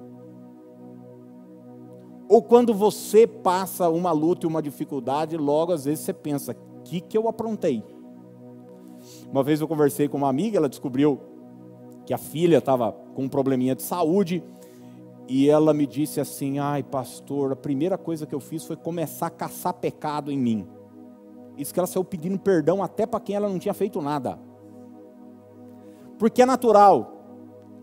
Ou 2.26 2.40
quando 2.40 2.72
você 2.72 3.26
passa 3.26 3.90
uma 3.90 4.12
luta 4.12 4.46
e 4.46 4.48
uma 4.48 4.62
dificuldade, 4.62 5.36
logo 5.36 5.72
às 5.72 5.84
vezes 5.84 6.06
você 6.06 6.14
pensa: 6.14 6.52
o 6.52 6.82
que, 6.84 7.02
que 7.02 7.18
eu 7.18 7.28
aprontei? 7.28 7.84
Uma 9.30 9.42
vez 9.42 9.60
eu 9.60 9.68
conversei 9.68 10.08
com 10.08 10.16
uma 10.16 10.28
amiga, 10.30 10.56
ela 10.56 10.70
descobriu 10.70 11.20
que 12.06 12.14
a 12.14 12.18
filha 12.18 12.56
estava 12.56 12.92
com 12.92 13.24
um 13.24 13.28
probleminha 13.28 13.74
de 13.74 13.82
saúde 13.82 14.42
e 15.28 15.50
ela 15.50 15.74
me 15.74 15.86
disse 15.86 16.20
assim: 16.20 16.58
ai, 16.58 16.82
pastor, 16.82 17.52
a 17.52 17.56
primeira 17.56 17.98
coisa 17.98 18.26
que 18.26 18.34
eu 18.34 18.40
fiz 18.40 18.64
foi 18.64 18.76
começar 18.76 19.26
a 19.26 19.30
caçar 19.30 19.74
pecado 19.74 20.32
em 20.32 20.38
mim. 20.38 20.66
Isso 21.56 21.74
que 21.74 21.78
ela 21.78 21.86
saiu 21.86 22.04
pedindo 22.04 22.38
perdão 22.38 22.82
até 22.82 23.04
para 23.04 23.20
quem 23.20 23.36
ela 23.36 23.48
não 23.48 23.58
tinha 23.58 23.74
feito 23.74 24.00
nada. 24.00 24.38
Porque 26.18 26.42
é 26.42 26.46
natural. 26.46 27.14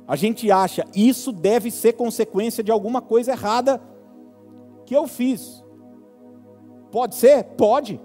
A 0.08 0.16
gente 0.16 0.52
acha, 0.52 0.86
isso 0.96 1.32
deve 1.32 1.70
ser 1.70 1.94
consequência 1.94 2.64
de 2.64 2.72
alguma 2.72 3.02
coisa 3.02 3.32
errada 3.32 3.82
que 4.86 4.96
eu 4.96 5.08
fiz. 5.08 5.64
Pode 6.92 7.16
ser? 7.16 7.44
Pode. 7.44 8.00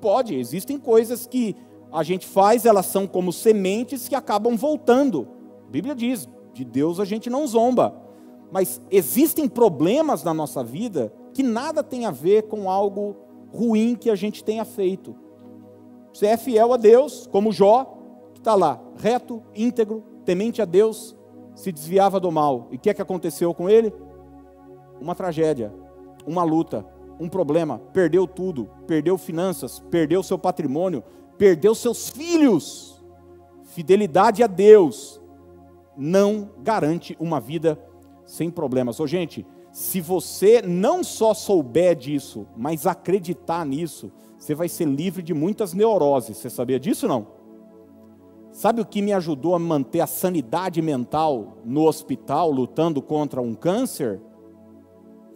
Pode. 0.00 0.34
Existem 0.34 0.78
coisas 0.78 1.26
que 1.26 1.56
a 1.90 2.02
gente 2.02 2.26
faz, 2.26 2.64
elas 2.64 2.86
são 2.86 3.06
como 3.06 3.32
sementes 3.32 4.08
que 4.08 4.14
acabam 4.14 4.56
voltando. 4.56 5.28
A 5.66 5.70
Bíblia 5.70 5.94
diz: 5.94 6.28
de 6.54 6.64
Deus 6.64 7.00
a 7.00 7.04
gente 7.04 7.28
não 7.28 7.46
zomba. 7.46 8.07
Mas 8.50 8.80
existem 8.90 9.48
problemas 9.48 10.22
na 10.22 10.32
nossa 10.32 10.64
vida 10.64 11.12
que 11.34 11.42
nada 11.42 11.82
tem 11.82 12.06
a 12.06 12.10
ver 12.10 12.44
com 12.44 12.70
algo 12.70 13.16
ruim 13.52 13.94
que 13.94 14.10
a 14.10 14.14
gente 14.14 14.42
tenha 14.42 14.64
feito. 14.64 15.14
Você 16.12 16.26
é 16.26 16.36
fiel 16.36 16.72
a 16.72 16.76
Deus, 16.76 17.26
como 17.30 17.52
Jó, 17.52 17.84
que 18.32 18.40
está 18.40 18.54
lá, 18.54 18.80
reto, 18.96 19.42
íntegro, 19.54 20.02
temente 20.24 20.60
a 20.60 20.64
Deus, 20.64 21.16
se 21.54 21.70
desviava 21.70 22.18
do 22.18 22.30
mal. 22.30 22.68
E 22.70 22.76
o 22.76 22.78
que 22.78 22.90
é 22.90 22.94
que 22.94 23.02
aconteceu 23.02 23.52
com 23.52 23.68
ele? 23.68 23.92
Uma 25.00 25.14
tragédia, 25.14 25.72
uma 26.26 26.42
luta, 26.42 26.84
um 27.20 27.28
problema, 27.28 27.78
perdeu 27.92 28.26
tudo, 28.26 28.68
perdeu 28.86 29.18
finanças, 29.18 29.80
perdeu 29.90 30.22
seu 30.22 30.38
patrimônio, 30.38 31.02
perdeu 31.36 31.74
seus 31.74 32.08
filhos. 32.08 33.02
Fidelidade 33.64 34.42
a 34.42 34.46
Deus 34.46 35.20
não 35.96 36.50
garante 36.58 37.16
uma 37.18 37.40
vida 37.40 37.78
sem 38.28 38.50
problemas. 38.50 39.00
Ô, 39.00 39.06
gente, 39.06 39.46
se 39.72 40.02
você 40.02 40.60
não 40.60 41.02
só 41.02 41.32
souber 41.32 41.96
disso, 41.96 42.46
mas 42.54 42.86
acreditar 42.86 43.64
nisso, 43.64 44.12
você 44.36 44.54
vai 44.54 44.68
ser 44.68 44.84
livre 44.84 45.22
de 45.22 45.32
muitas 45.32 45.72
neuroses. 45.72 46.36
Você 46.36 46.50
sabia 46.50 46.78
disso 46.78 47.08
não? 47.08 47.26
Sabe 48.52 48.82
o 48.82 48.86
que 48.86 49.00
me 49.00 49.14
ajudou 49.14 49.54
a 49.54 49.58
manter 49.58 50.00
a 50.00 50.06
sanidade 50.06 50.82
mental 50.82 51.56
no 51.64 51.86
hospital, 51.86 52.50
lutando 52.50 53.00
contra 53.00 53.40
um 53.40 53.54
câncer? 53.54 54.20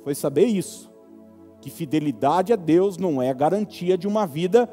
Foi 0.05 0.15
saber 0.15 0.45
isso. 0.45 0.93
Que 1.63 1.71
fidelidade 1.71 2.53
a 2.53 2.57
Deus 2.57 2.99
não 2.99 3.23
é 3.23 3.33
garantia 3.33 3.97
de 3.97 4.07
uma 4.07 4.27
vida 4.27 4.69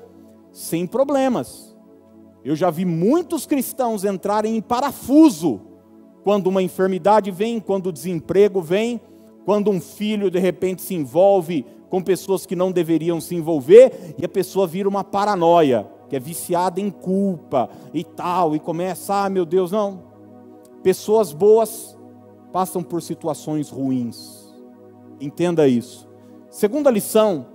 sem 0.52 0.86
problemas. 0.86 1.74
Eu 2.44 2.56
já 2.56 2.70
vi 2.70 2.84
muitos 2.84 3.46
cristãos 3.46 4.04
entrarem 4.04 4.58
em 4.58 4.62
parafuso 4.62 5.69
quando 6.30 6.46
uma 6.46 6.62
enfermidade 6.62 7.32
vem, 7.32 7.60
quando 7.60 7.88
o 7.88 7.92
desemprego 7.92 8.62
vem, 8.62 9.02
quando 9.46 9.72
um 9.72 9.82
filho 9.82 10.30
de 10.30 10.38
repente 10.38 10.80
se 10.80 10.94
envolve 10.94 11.66
com 11.90 12.04
pessoas 12.04 12.46
que 12.46 12.56
não 12.56 12.72
deveriam 12.72 13.20
se 13.20 13.34
envolver 13.34 14.14
e 14.16 14.24
a 14.24 14.30
pessoa 14.30 14.68
vira 14.68 14.88
uma 14.88 15.04
paranoia, 15.04 15.90
que 16.08 16.16
é 16.16 16.20
viciada 16.20 16.80
em 16.80 16.92
culpa 16.92 17.68
e 17.92 18.04
tal, 18.04 18.56
e 18.56 18.60
começa, 18.60 19.26
ah, 19.26 19.28
meu 19.28 19.44
Deus, 19.44 19.72
não. 19.72 20.04
Pessoas 20.84 21.34
boas 21.34 21.98
passam 22.54 22.84
por 22.84 23.02
situações 23.02 23.72
ruins. 23.72 24.54
Entenda 25.20 25.68
isso. 25.68 26.08
Segunda 26.48 26.92
lição 26.92 27.48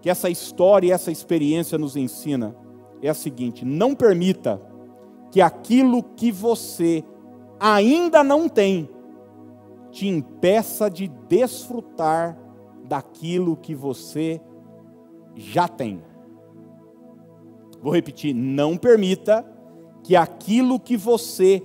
que 0.00 0.08
essa 0.08 0.30
história 0.30 0.88
e 0.88 0.90
essa 0.90 1.12
experiência 1.12 1.76
nos 1.76 1.96
ensina 1.96 2.56
é 3.02 3.10
a 3.10 3.14
seguinte: 3.14 3.62
não 3.62 3.94
permita 3.94 4.58
que 5.30 5.42
aquilo 5.42 6.02
que 6.02 6.32
você 6.32 7.04
ainda 7.60 8.24
não 8.24 8.48
tem 8.48 8.88
te 9.92 10.08
impeça 10.08 10.88
de 10.88 11.06
desfrutar 11.06 12.38
daquilo 12.84 13.56
que 13.56 13.74
você 13.74 14.40
já 15.36 15.68
tem. 15.68 16.02
Vou 17.82 17.92
repetir: 17.92 18.34
não 18.34 18.76
permita 18.76 19.44
que 20.02 20.16
aquilo 20.16 20.80
que 20.80 20.96
você 20.96 21.62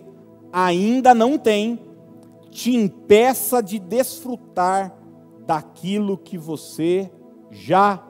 ainda 0.52 1.14
não 1.14 1.38
tem 1.38 1.80
te 2.50 2.76
impeça 2.76 3.62
de 3.62 3.80
desfrutar 3.80 4.96
daquilo 5.46 6.18
que 6.18 6.38
você 6.38 7.12
já 7.52 8.04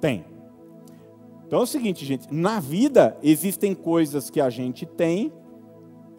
tem. 0.00 0.24
Então 1.46 1.60
é 1.60 1.62
o 1.62 1.66
seguinte, 1.66 2.04
gente: 2.04 2.32
na 2.32 2.60
vida 2.60 3.16
existem 3.22 3.74
coisas 3.74 4.30
que 4.30 4.40
a 4.40 4.50
gente 4.50 4.86
tem 4.86 5.32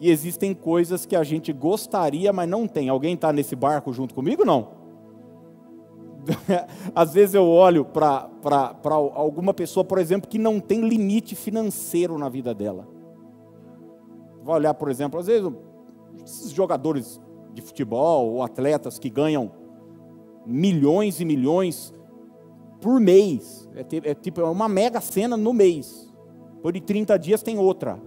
e 0.00 0.10
existem 0.10 0.54
coisas 0.54 1.04
que 1.04 1.14
a 1.14 1.22
gente 1.22 1.52
gostaria, 1.52 2.32
mas 2.32 2.48
não 2.48 2.66
tem. 2.66 2.88
Alguém 2.88 3.14
está 3.14 3.30
nesse 3.34 3.54
barco 3.54 3.92
junto 3.92 4.14
comigo? 4.14 4.46
Não. 4.46 4.68
Às 6.94 7.12
vezes 7.12 7.34
eu 7.34 7.46
olho 7.46 7.84
para 7.84 8.30
alguma 9.14 9.52
pessoa, 9.52 9.84
por 9.84 9.98
exemplo, 9.98 10.28
que 10.28 10.38
não 10.38 10.58
tem 10.58 10.88
limite 10.88 11.36
financeiro 11.36 12.16
na 12.16 12.30
vida 12.30 12.54
dela. 12.54 12.88
Vai 14.42 14.56
olhar, 14.56 14.72
por 14.72 14.90
exemplo, 14.90 15.20
às 15.20 15.26
vezes 15.26 15.52
esses 16.24 16.50
jogadores 16.50 17.20
de 17.52 17.60
futebol 17.60 18.32
ou 18.32 18.42
atletas 18.42 18.98
que 18.98 19.10
ganham 19.10 19.52
milhões 20.46 21.20
e 21.20 21.26
milhões 21.26 21.92
por 22.80 22.98
mês. 22.98 23.68
É, 23.74 24.10
é 24.10 24.14
tipo 24.14 24.40
é 24.40 24.44
uma 24.44 24.66
mega 24.66 24.98
cena 24.98 25.36
no 25.36 25.52
mês. 25.52 26.10
Por 26.62 26.72
de 26.72 26.80
30 26.80 27.18
dias 27.18 27.42
tem 27.42 27.58
outra 27.58 28.00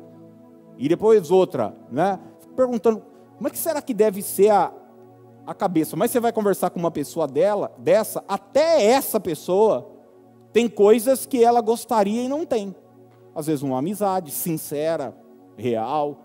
e 0.84 0.90
depois 0.90 1.32
outra, 1.32 1.74
né? 1.90 2.20
Perguntando, 2.58 3.02
como 3.38 3.48
é 3.48 3.50
que 3.50 3.58
será 3.58 3.82
que 3.82 3.94
deve 3.94 4.22
ser 4.22 4.50
a, 4.50 4.70
a 5.48 5.54
cabeça? 5.54 5.96
Mas 5.96 6.12
você 6.12 6.20
vai 6.20 6.34
conversar 6.34 6.72
com 6.72 6.78
uma 6.78 6.92
pessoa 6.92 7.26
dela, 7.26 7.72
dessa, 7.78 8.22
até 8.28 8.84
essa 8.84 9.18
pessoa 9.18 9.90
tem 10.52 10.68
coisas 10.68 11.26
que 11.26 11.42
ela 11.42 11.62
gostaria 11.62 12.24
e 12.24 12.28
não 12.28 12.46
tem. 12.46 12.76
Às 13.34 13.48
vezes 13.48 13.64
uma 13.64 13.80
amizade 13.80 14.30
sincera, 14.30 15.16
real, 15.56 16.20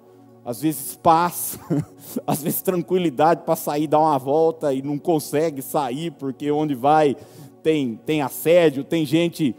às 0.45 0.61
vezes 0.61 0.97
paz, 0.97 1.57
às 2.27 2.43
vezes 2.43 2.61
tranquilidade 2.61 3.45
para 3.45 3.55
sair 3.55 3.87
dar 3.87 4.01
uma 4.01 4.19
volta 4.19 4.75
e 4.75 4.83
não 4.83 4.99
consegue 4.99 5.63
sair 5.63 6.11
porque 6.11 6.51
onde 6.51 6.75
vai 6.75 7.17
tem 7.63 7.95
tem 8.05 8.23
assédio, 8.23 8.83
tem 8.83 9.07
gente 9.07 9.55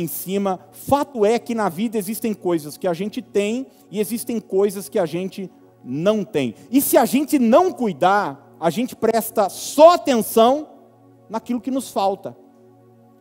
em 0.00 0.06
cima. 0.06 0.60
Fato 0.72 1.24
é 1.24 1.38
que 1.38 1.54
na 1.54 1.68
vida 1.68 1.98
existem 1.98 2.34
coisas 2.34 2.76
que 2.76 2.86
a 2.86 2.94
gente 2.94 3.20
tem 3.22 3.66
e 3.90 4.00
existem 4.00 4.40
coisas 4.40 4.88
que 4.88 4.98
a 4.98 5.06
gente 5.06 5.50
não 5.84 6.24
tem. 6.24 6.54
E 6.70 6.80
se 6.80 6.96
a 6.96 7.04
gente 7.04 7.38
não 7.38 7.70
cuidar, 7.70 8.56
a 8.58 8.70
gente 8.70 8.96
presta 8.96 9.48
só 9.48 9.94
atenção 9.94 10.68
naquilo 11.28 11.60
que 11.60 11.70
nos 11.70 11.90
falta. 11.90 12.36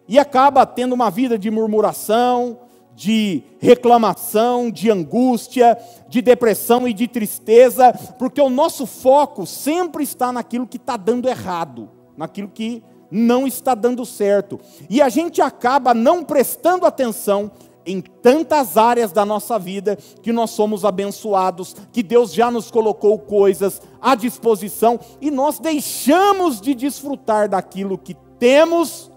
E 0.08 0.20
acaba 0.20 0.66
tendo 0.66 0.94
uma 0.94 1.10
vida 1.10 1.38
de 1.38 1.50
murmuração, 1.50 2.60
de 2.96 3.44
reclamação, 3.60 4.70
de 4.70 4.90
angústia, 4.92 5.78
de 6.08 6.22
depressão 6.22 6.88
e 6.88 6.94
de 6.94 7.08
tristeza, 7.08 7.94
porque 8.20 8.42
o 8.42 8.50
nosso 8.50 8.86
foco 8.86 9.46
sempre 9.46 10.04
está 10.04 10.32
naquilo 10.32 10.68
que 10.68 10.78
está 10.78 10.96
dando 10.96 11.28
errado, 11.28 11.90
naquilo 12.16 12.48
que 12.48 12.84
não 13.14 13.46
está 13.46 13.76
dando 13.76 14.04
certo. 14.08 14.60
E 14.90 15.00
a 15.00 15.08
gente 15.08 15.40
acaba 15.40 15.94
não 15.94 16.24
prestando 16.24 16.84
atenção 16.88 17.52
em 17.86 18.02
tantas 18.02 18.76
áreas 18.76 19.12
da 19.12 19.24
nossa 19.24 19.60
vida 19.60 19.98
que 20.22 20.34
nós 20.34 20.50
somos 20.50 20.84
abençoados, 20.84 21.76
que 21.92 22.02
Deus 22.02 22.34
já 22.34 22.50
nos 22.50 22.72
colocou 22.72 23.20
coisas 23.20 23.80
à 24.02 24.16
disposição 24.16 25.00
e 25.22 25.30
nós 25.30 25.60
deixamos 25.60 26.60
de 26.60 26.74
desfrutar 26.74 27.48
daquilo 27.48 28.00
que 28.00 28.16
temos 28.40 29.12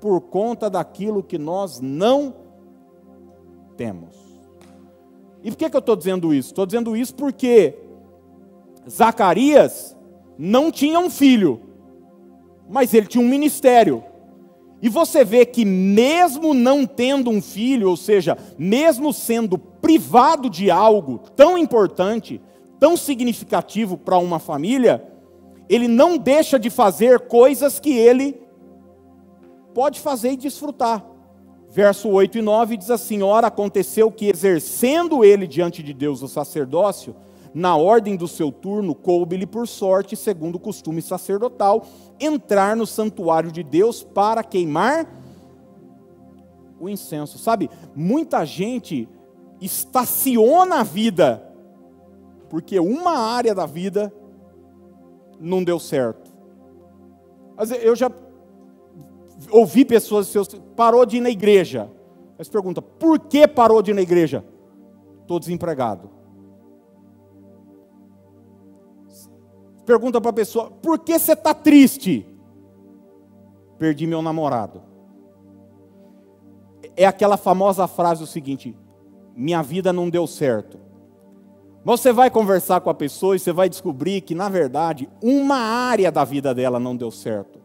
por 0.00 0.20
conta 0.20 0.68
daquilo 0.68 1.22
que 1.22 1.38
nós 1.38 1.80
não 1.80 2.34
temos. 3.76 4.16
E 5.44 5.50
por 5.50 5.56
que, 5.56 5.70
que 5.70 5.76
eu 5.76 5.80
estou 5.80 5.94
dizendo 5.94 6.34
isso? 6.34 6.48
Estou 6.48 6.66
dizendo 6.66 6.96
isso 6.96 7.14
porque 7.14 7.78
Zacarias 8.88 9.96
não 10.36 10.72
tinha 10.72 10.98
um 10.98 11.10
filho 11.10 11.67
mas 12.68 12.92
ele 12.92 13.06
tinha 13.06 13.24
um 13.24 13.28
ministério. 13.28 14.04
E 14.80 14.88
você 14.88 15.24
vê 15.24 15.44
que, 15.44 15.64
mesmo 15.64 16.54
não 16.54 16.86
tendo 16.86 17.30
um 17.30 17.42
filho, 17.42 17.88
ou 17.88 17.96
seja, 17.96 18.36
mesmo 18.56 19.12
sendo 19.12 19.58
privado 19.58 20.48
de 20.48 20.70
algo 20.70 21.20
tão 21.34 21.58
importante, 21.58 22.40
tão 22.78 22.96
significativo 22.96 23.96
para 23.96 24.18
uma 24.18 24.38
família, 24.38 25.04
ele 25.68 25.88
não 25.88 26.16
deixa 26.16 26.58
de 26.58 26.70
fazer 26.70 27.20
coisas 27.20 27.80
que 27.80 27.90
ele 27.90 28.40
pode 29.74 30.00
fazer 30.00 30.32
e 30.32 30.36
desfrutar. 30.36 31.04
Verso 31.70 32.08
8 32.08 32.38
e 32.38 32.42
9 32.42 32.76
diz 32.76 32.90
assim: 32.90 33.22
Ora, 33.22 33.48
aconteceu 33.48 34.10
que, 34.10 34.26
exercendo 34.26 35.24
ele 35.24 35.46
diante 35.46 35.82
de 35.82 35.92
Deus 35.92 36.22
o 36.22 36.28
sacerdócio, 36.28 37.14
na 37.54 37.76
ordem 37.76 38.16
do 38.16 38.28
seu 38.28 38.52
turno, 38.52 38.94
coube-lhe 38.94 39.46
por 39.46 39.66
sorte, 39.66 40.16
segundo 40.16 40.56
o 40.56 40.60
costume 40.60 41.02
sacerdotal, 41.02 41.86
entrar 42.20 42.76
no 42.76 42.86
santuário 42.86 43.50
de 43.50 43.62
Deus 43.62 44.02
para 44.02 44.44
queimar 44.44 45.06
o 46.80 46.88
incenso. 46.88 47.38
Sabe, 47.38 47.70
muita 47.94 48.44
gente 48.44 49.08
estaciona 49.60 50.80
a 50.80 50.82
vida 50.84 51.44
porque 52.48 52.78
uma 52.80 53.16
área 53.18 53.54
da 53.54 53.66
vida 53.66 54.12
não 55.38 55.62
deu 55.62 55.78
certo. 55.78 56.30
Eu 57.82 57.94
já 57.94 58.10
ouvi 59.50 59.84
pessoas, 59.84 60.32
parou 60.74 61.04
de 61.04 61.18
ir 61.18 61.20
na 61.20 61.30
igreja. 61.30 61.90
Mas 62.36 62.48
pergunta, 62.48 62.80
por 62.80 63.18
que 63.18 63.46
parou 63.46 63.82
de 63.82 63.90
ir 63.90 63.94
na 63.94 64.00
igreja? 64.00 64.44
Estou 65.20 65.38
desempregado. 65.38 66.17
Pergunta 69.88 70.20
para 70.20 70.28
a 70.28 70.34
pessoa, 70.34 70.70
por 70.70 70.98
que 70.98 71.18
você 71.18 71.32
está 71.32 71.54
triste? 71.54 72.26
Perdi 73.78 74.06
meu 74.06 74.20
namorado. 74.20 74.82
É 76.94 77.06
aquela 77.06 77.38
famosa 77.38 77.88
frase 77.88 78.22
o 78.22 78.26
seguinte: 78.26 78.76
minha 79.34 79.62
vida 79.62 79.90
não 79.90 80.10
deu 80.10 80.26
certo. 80.26 80.78
Você 81.82 82.12
vai 82.12 82.30
conversar 82.30 82.82
com 82.82 82.90
a 82.90 82.94
pessoa 82.94 83.34
e 83.34 83.38
você 83.38 83.50
vai 83.50 83.66
descobrir 83.66 84.20
que, 84.20 84.34
na 84.34 84.50
verdade, 84.50 85.08
uma 85.22 85.56
área 85.56 86.12
da 86.12 86.22
vida 86.22 86.54
dela 86.54 86.78
não 86.78 86.94
deu 86.94 87.10
certo. 87.10 87.58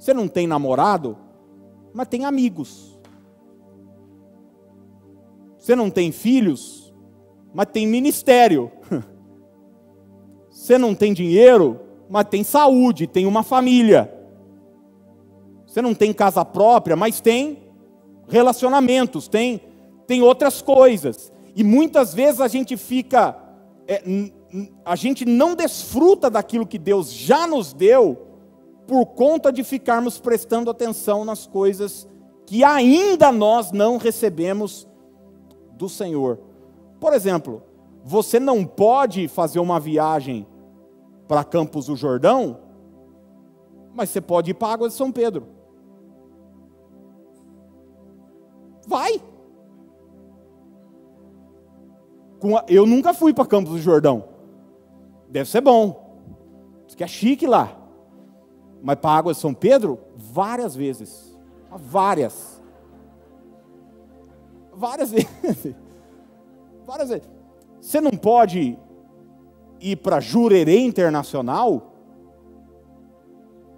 Você 0.00 0.12
não 0.12 0.26
tem 0.26 0.48
namorado, 0.48 1.16
mas 1.94 2.08
tem 2.08 2.24
amigos. 2.24 2.98
Você 5.58 5.76
não 5.76 5.88
tem 5.88 6.10
filhos, 6.10 6.92
mas 7.54 7.66
tem 7.66 7.86
ministério. 7.86 8.68
Você 10.52 10.76
não 10.76 10.94
tem 10.94 11.14
dinheiro, 11.14 11.80
mas 12.08 12.26
tem 12.28 12.44
saúde, 12.44 13.06
tem 13.06 13.26
uma 13.26 13.42
família. 13.42 14.12
Você 15.66 15.80
não 15.80 15.94
tem 15.94 16.12
casa 16.12 16.44
própria, 16.44 16.94
mas 16.94 17.20
tem 17.20 17.62
relacionamentos, 18.28 19.26
tem, 19.26 19.62
tem 20.06 20.22
outras 20.22 20.60
coisas. 20.60 21.32
E 21.56 21.64
muitas 21.64 22.12
vezes 22.12 22.40
a 22.42 22.48
gente 22.48 22.76
fica, 22.76 23.34
é, 23.88 24.02
a 24.84 24.94
gente 24.94 25.24
não 25.24 25.54
desfruta 25.54 26.28
daquilo 26.28 26.66
que 26.66 26.78
Deus 26.78 27.10
já 27.10 27.46
nos 27.46 27.72
deu 27.72 28.26
por 28.86 29.06
conta 29.06 29.50
de 29.50 29.64
ficarmos 29.64 30.20
prestando 30.20 30.70
atenção 30.70 31.24
nas 31.24 31.46
coisas 31.46 32.06
que 32.44 32.62
ainda 32.62 33.32
nós 33.32 33.72
não 33.72 33.96
recebemos 33.96 34.86
do 35.72 35.88
Senhor. 35.88 36.38
Por 37.00 37.14
exemplo, 37.14 37.62
você 38.04 38.40
não 38.40 38.64
pode 38.64 39.28
fazer 39.28 39.60
uma 39.60 39.78
viagem 39.78 40.46
para 41.28 41.44
Campos 41.44 41.86
do 41.86 41.96
Jordão, 41.96 42.58
mas 43.94 44.10
você 44.10 44.20
pode 44.20 44.50
ir 44.50 44.54
para 44.54 44.68
a 44.68 44.72
Água 44.72 44.88
de 44.88 44.94
São 44.94 45.12
Pedro. 45.12 45.46
Vai. 48.86 49.22
Eu 52.66 52.86
nunca 52.86 53.14
fui 53.14 53.32
para 53.32 53.46
Campos 53.46 53.72
do 53.72 53.78
Jordão. 53.78 54.24
Deve 55.28 55.48
ser 55.48 55.60
bom. 55.60 56.18
Diz 56.86 56.96
que 56.96 57.04
é 57.04 57.06
chique 57.06 57.46
lá. 57.46 57.76
Mas 58.82 58.96
para 58.96 59.10
a 59.10 59.16
água 59.16 59.32
de 59.32 59.38
São 59.38 59.54
Pedro, 59.54 60.00
várias 60.16 60.74
vezes. 60.74 61.38
Várias. 61.70 62.60
Várias 64.74 65.12
vezes. 65.14 65.76
Várias 66.84 67.08
vezes. 67.08 67.41
Você 67.82 68.00
não 68.00 68.12
pode 68.12 68.78
ir 69.80 69.96
para 69.96 70.20
Jurerê 70.20 70.78
Internacional? 70.78 71.92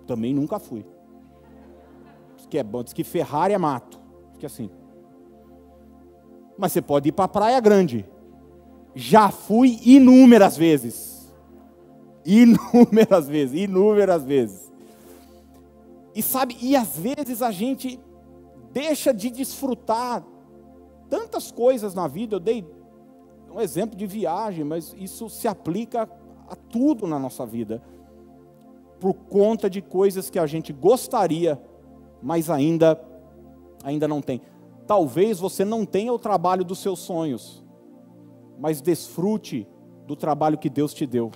Também 0.06 0.34
nunca 0.34 0.58
fui. 0.58 0.84
Diz 2.36 2.44
que 2.44 2.58
é 2.58 2.62
bom, 2.62 2.84
diz 2.84 2.92
que 2.92 3.02
Ferrari 3.02 3.54
é 3.54 3.58
mato. 3.58 3.98
Diz 4.32 4.38
que 4.40 4.46
assim. 4.46 4.70
Mas 6.58 6.72
você 6.72 6.82
pode 6.82 7.08
ir 7.08 7.12
para 7.12 7.26
Praia 7.26 7.58
Grande. 7.60 8.04
Já 8.94 9.30
fui 9.30 9.80
inúmeras 9.82 10.54
vezes. 10.54 11.32
Inúmeras 12.26 13.26
vezes, 13.26 13.58
inúmeras 13.58 14.22
vezes. 14.22 14.70
E 16.14 16.22
sabe, 16.22 16.58
e 16.60 16.76
às 16.76 16.98
vezes 16.98 17.40
a 17.40 17.50
gente 17.50 17.98
deixa 18.70 19.14
de 19.14 19.30
desfrutar 19.30 20.22
tantas 21.08 21.50
coisas 21.50 21.94
na 21.94 22.06
vida. 22.06 22.36
Eu 22.36 22.40
dei 22.40 22.83
um 23.54 23.60
exemplo 23.60 23.96
de 23.96 24.06
viagem, 24.06 24.64
mas 24.64 24.94
isso 24.98 25.28
se 25.28 25.46
aplica 25.46 26.08
a 26.48 26.56
tudo 26.56 27.06
na 27.06 27.18
nossa 27.18 27.46
vida. 27.46 27.80
Por 28.98 29.14
conta 29.14 29.70
de 29.70 29.80
coisas 29.80 30.28
que 30.28 30.38
a 30.38 30.46
gente 30.46 30.72
gostaria, 30.72 31.60
mas 32.22 32.50
ainda 32.50 33.00
ainda 33.84 34.08
não 34.08 34.20
tem. 34.20 34.40
Talvez 34.86 35.38
você 35.38 35.64
não 35.64 35.86
tenha 35.86 36.12
o 36.12 36.18
trabalho 36.18 36.64
dos 36.64 36.78
seus 36.78 36.98
sonhos, 36.98 37.62
mas 38.58 38.80
desfrute 38.80 39.68
do 40.06 40.16
trabalho 40.16 40.58
que 40.58 40.70
Deus 40.70 40.92
te 40.92 41.06
deu. 41.06 41.30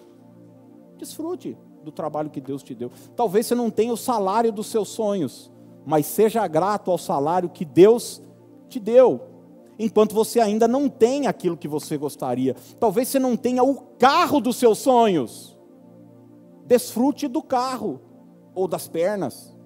Desfrute 0.97 1.57
do 1.85 1.93
trabalho 1.93 2.31
que 2.31 2.41
Deus 2.41 2.63
te 2.63 2.75
deu. 2.75 2.91
Talvez 3.15 3.47
você 3.47 3.55
não 3.55 3.71
tenha 3.71 3.93
o 3.93 3.97
salário 3.97 4.51
dos 4.51 4.67
seus 4.67 4.89
sonhos, 4.89 5.53
mas 5.87 6.07
seja 6.07 6.47
grato 6.49 6.91
ao 6.91 6.99
salário 6.99 7.49
que 7.49 7.65
Deus 7.65 8.21
te 8.69 8.81
deu. 8.81 9.38
Enquanto 9.79 10.15
você 10.15 10.41
ainda 10.41 10.67
não 10.67 10.89
tem 10.89 11.27
aquilo 11.27 11.57
que 11.57 11.69
você 11.69 11.97
gostaria. 11.97 12.57
Talvez 12.81 13.09
você 13.09 13.19
não 13.19 13.37
tenha 13.37 13.63
o 13.63 13.77
carro 13.99 14.41
dos 14.41 14.57
seus 14.57 14.79
sonhos. 14.79 15.57
Desfrute 16.67 17.29
do 17.29 17.43
carro 17.43 18.01
ou 18.55 18.67
das 18.67 18.89
pernas. 18.89 19.57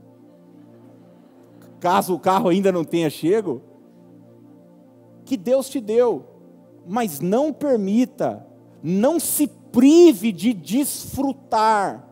Caso 1.80 2.14
o 2.14 2.18
carro 2.20 2.48
ainda 2.48 2.70
não 2.70 2.84
tenha 2.84 3.10
chego, 3.10 3.62
que 5.24 5.36
Deus 5.36 5.68
te 5.68 5.80
deu, 5.80 6.24
mas 6.86 7.18
não 7.18 7.52
permita, 7.52 8.46
não 8.82 9.18
se 9.18 9.48
prive 9.72 10.30
de 10.30 10.52
desfrutar 10.52 12.08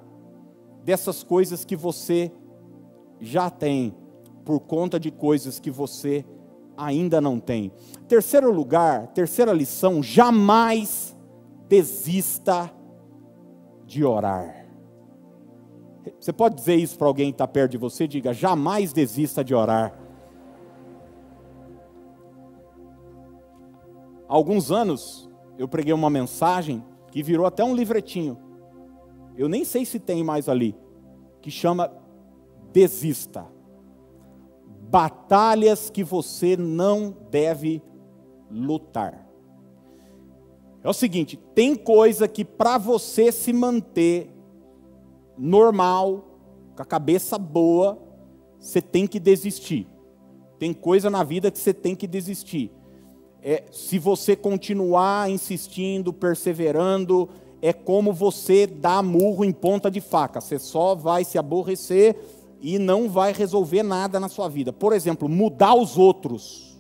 dessas 0.82 1.22
coisas 1.22 1.64
que 1.64 1.76
você 1.76 2.32
já 3.20 3.50
tem, 3.50 3.94
por 4.44 4.58
conta 4.60 4.98
de 4.98 5.10
coisas 5.10 5.60
que 5.60 5.70
você 5.70 6.24
ainda 6.81 7.21
não 7.21 7.38
tem. 7.38 7.73
Terceiro 8.09 8.51
lugar, 8.53 9.09
terceira 9.09 9.53
lição: 9.53 10.03
jamais 10.03 11.16
desista 11.69 12.73
de 13.85 14.05
orar. 14.05 14.66
Você 16.19 16.33
pode 16.33 16.57
dizer 16.57 16.77
isso 16.77 16.97
para 16.97 17.07
alguém 17.07 17.31
que 17.31 17.35
está 17.35 17.47
perto 17.47 17.73
de 17.73 17.79
você? 17.79 18.09
Diga: 18.09 18.33
jamais 18.33 18.93
desista 18.93 19.45
de 19.45 19.55
orar. 19.55 19.95
Há 24.29 24.35
alguns 24.35 24.71
anos 24.71 25.29
eu 25.59 25.69
preguei 25.69 25.93
uma 25.93 26.09
mensagem 26.09 26.85
que 27.11 27.23
virou 27.23 27.45
até 27.45 27.62
um 27.62 27.75
livretinho. 27.75 28.38
Eu 29.37 29.49
nem 29.49 29.64
sei 29.64 29.85
se 29.85 29.99
tem 29.99 30.25
mais 30.25 30.49
ali, 30.49 30.77
que 31.40 31.51
chama 31.51 31.93
Desista. 32.73 33.47
Batalhas 34.90 35.88
que 35.88 36.03
você 36.03 36.57
não 36.57 37.16
deve 37.31 37.83
lutar. 38.50 39.26
É 40.83 40.88
o 40.88 40.92
seguinte, 40.92 41.38
tem 41.55 41.76
coisa 41.76 42.26
que 42.26 42.44
para 42.44 42.79
você 42.79 43.31
se 43.31 43.53
manter 43.53 44.31
normal, 45.38 46.24
com 46.74 46.83
a 46.83 46.87
cabeça 46.87 47.38
boa, 47.38 47.98
você 48.59 48.83
tem 48.83 49.07
que 49.07 49.20
desistir. 49.20 49.87
Tem 50.59 50.72
coisa 50.72 51.09
na 51.09 51.22
vida 51.22 51.50
que 51.50 51.59
você 51.59 51.72
tem 51.72 51.94
que 51.94 52.07
desistir 52.07 52.72
é, 53.42 53.64
se 53.70 53.98
você 53.98 54.37
continuar 54.37 55.31
insistindo, 55.31 56.12
perseverando, 56.12 57.29
é 57.62 57.72
como 57.72 58.12
você 58.12 58.66
dar 58.66 59.03
murro 59.03 59.44
em 59.44 59.53
ponta 59.53 59.90
de 59.90 60.00
faca. 60.00 60.40
Você 60.40 60.59
só 60.59 60.94
vai 60.94 61.24
se 61.24 61.38
aborrecer 61.38 62.16
e 62.61 62.79
não 62.79 63.09
vai 63.09 63.33
resolver 63.33 63.83
nada 63.83 64.20
na 64.20 64.29
sua 64.29 64.49
vida. 64.49 64.73
Por 64.73 64.92
exemplo, 64.92 65.29
mudar 65.29 65.75
os 65.75 65.96
outros. 65.96 66.79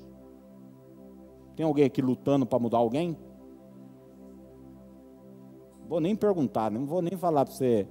Tem 1.56 1.64
alguém 1.64 1.84
aqui 1.84 2.02
lutando 2.02 2.46
para 2.46 2.58
mudar 2.58 2.78
alguém? 2.78 3.16
Vou 5.88 6.00
nem 6.00 6.14
perguntar, 6.14 6.70
não 6.70 6.86
vou 6.86 7.02
nem 7.02 7.16
falar 7.16 7.44
para 7.44 7.54
você 7.54 7.88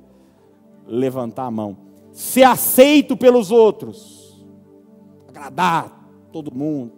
levantar 0.87 1.43
a 1.43 1.51
mão. 1.51 1.77
Ser 2.11 2.43
aceito 2.43 3.17
pelos 3.17 3.51
outros, 3.51 4.45
agradar 5.27 6.09
todo 6.31 6.53
mundo. 6.53 6.93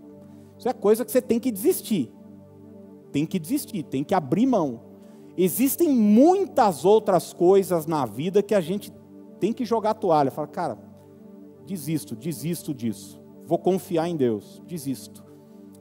Isso 0.57 0.69
é 0.69 0.73
coisa 0.73 1.03
que 1.03 1.11
você 1.11 1.21
tem 1.21 1.39
que 1.39 1.51
desistir. 1.51 2.11
Tem 3.11 3.25
que 3.25 3.39
desistir, 3.39 3.83
tem 3.83 4.03
que 4.03 4.13
abrir 4.13 4.45
mão. 4.45 4.81
Existem 5.37 5.89
muitas 5.89 6.85
outras 6.85 7.33
coisas 7.33 7.85
na 7.85 8.05
vida 8.05 8.43
que 8.43 8.53
a 8.53 8.61
gente 8.61 8.91
tem 9.41 9.51
que 9.51 9.65
jogar 9.65 9.89
a 9.89 9.95
toalha. 9.95 10.29
Fala, 10.29 10.47
cara, 10.47 10.77
desisto, 11.65 12.15
desisto 12.15 12.73
disso. 12.73 13.19
vou 13.43 13.57
confiar 13.57 14.07
em 14.07 14.15
Deus, 14.15 14.61
desisto. 14.65 15.25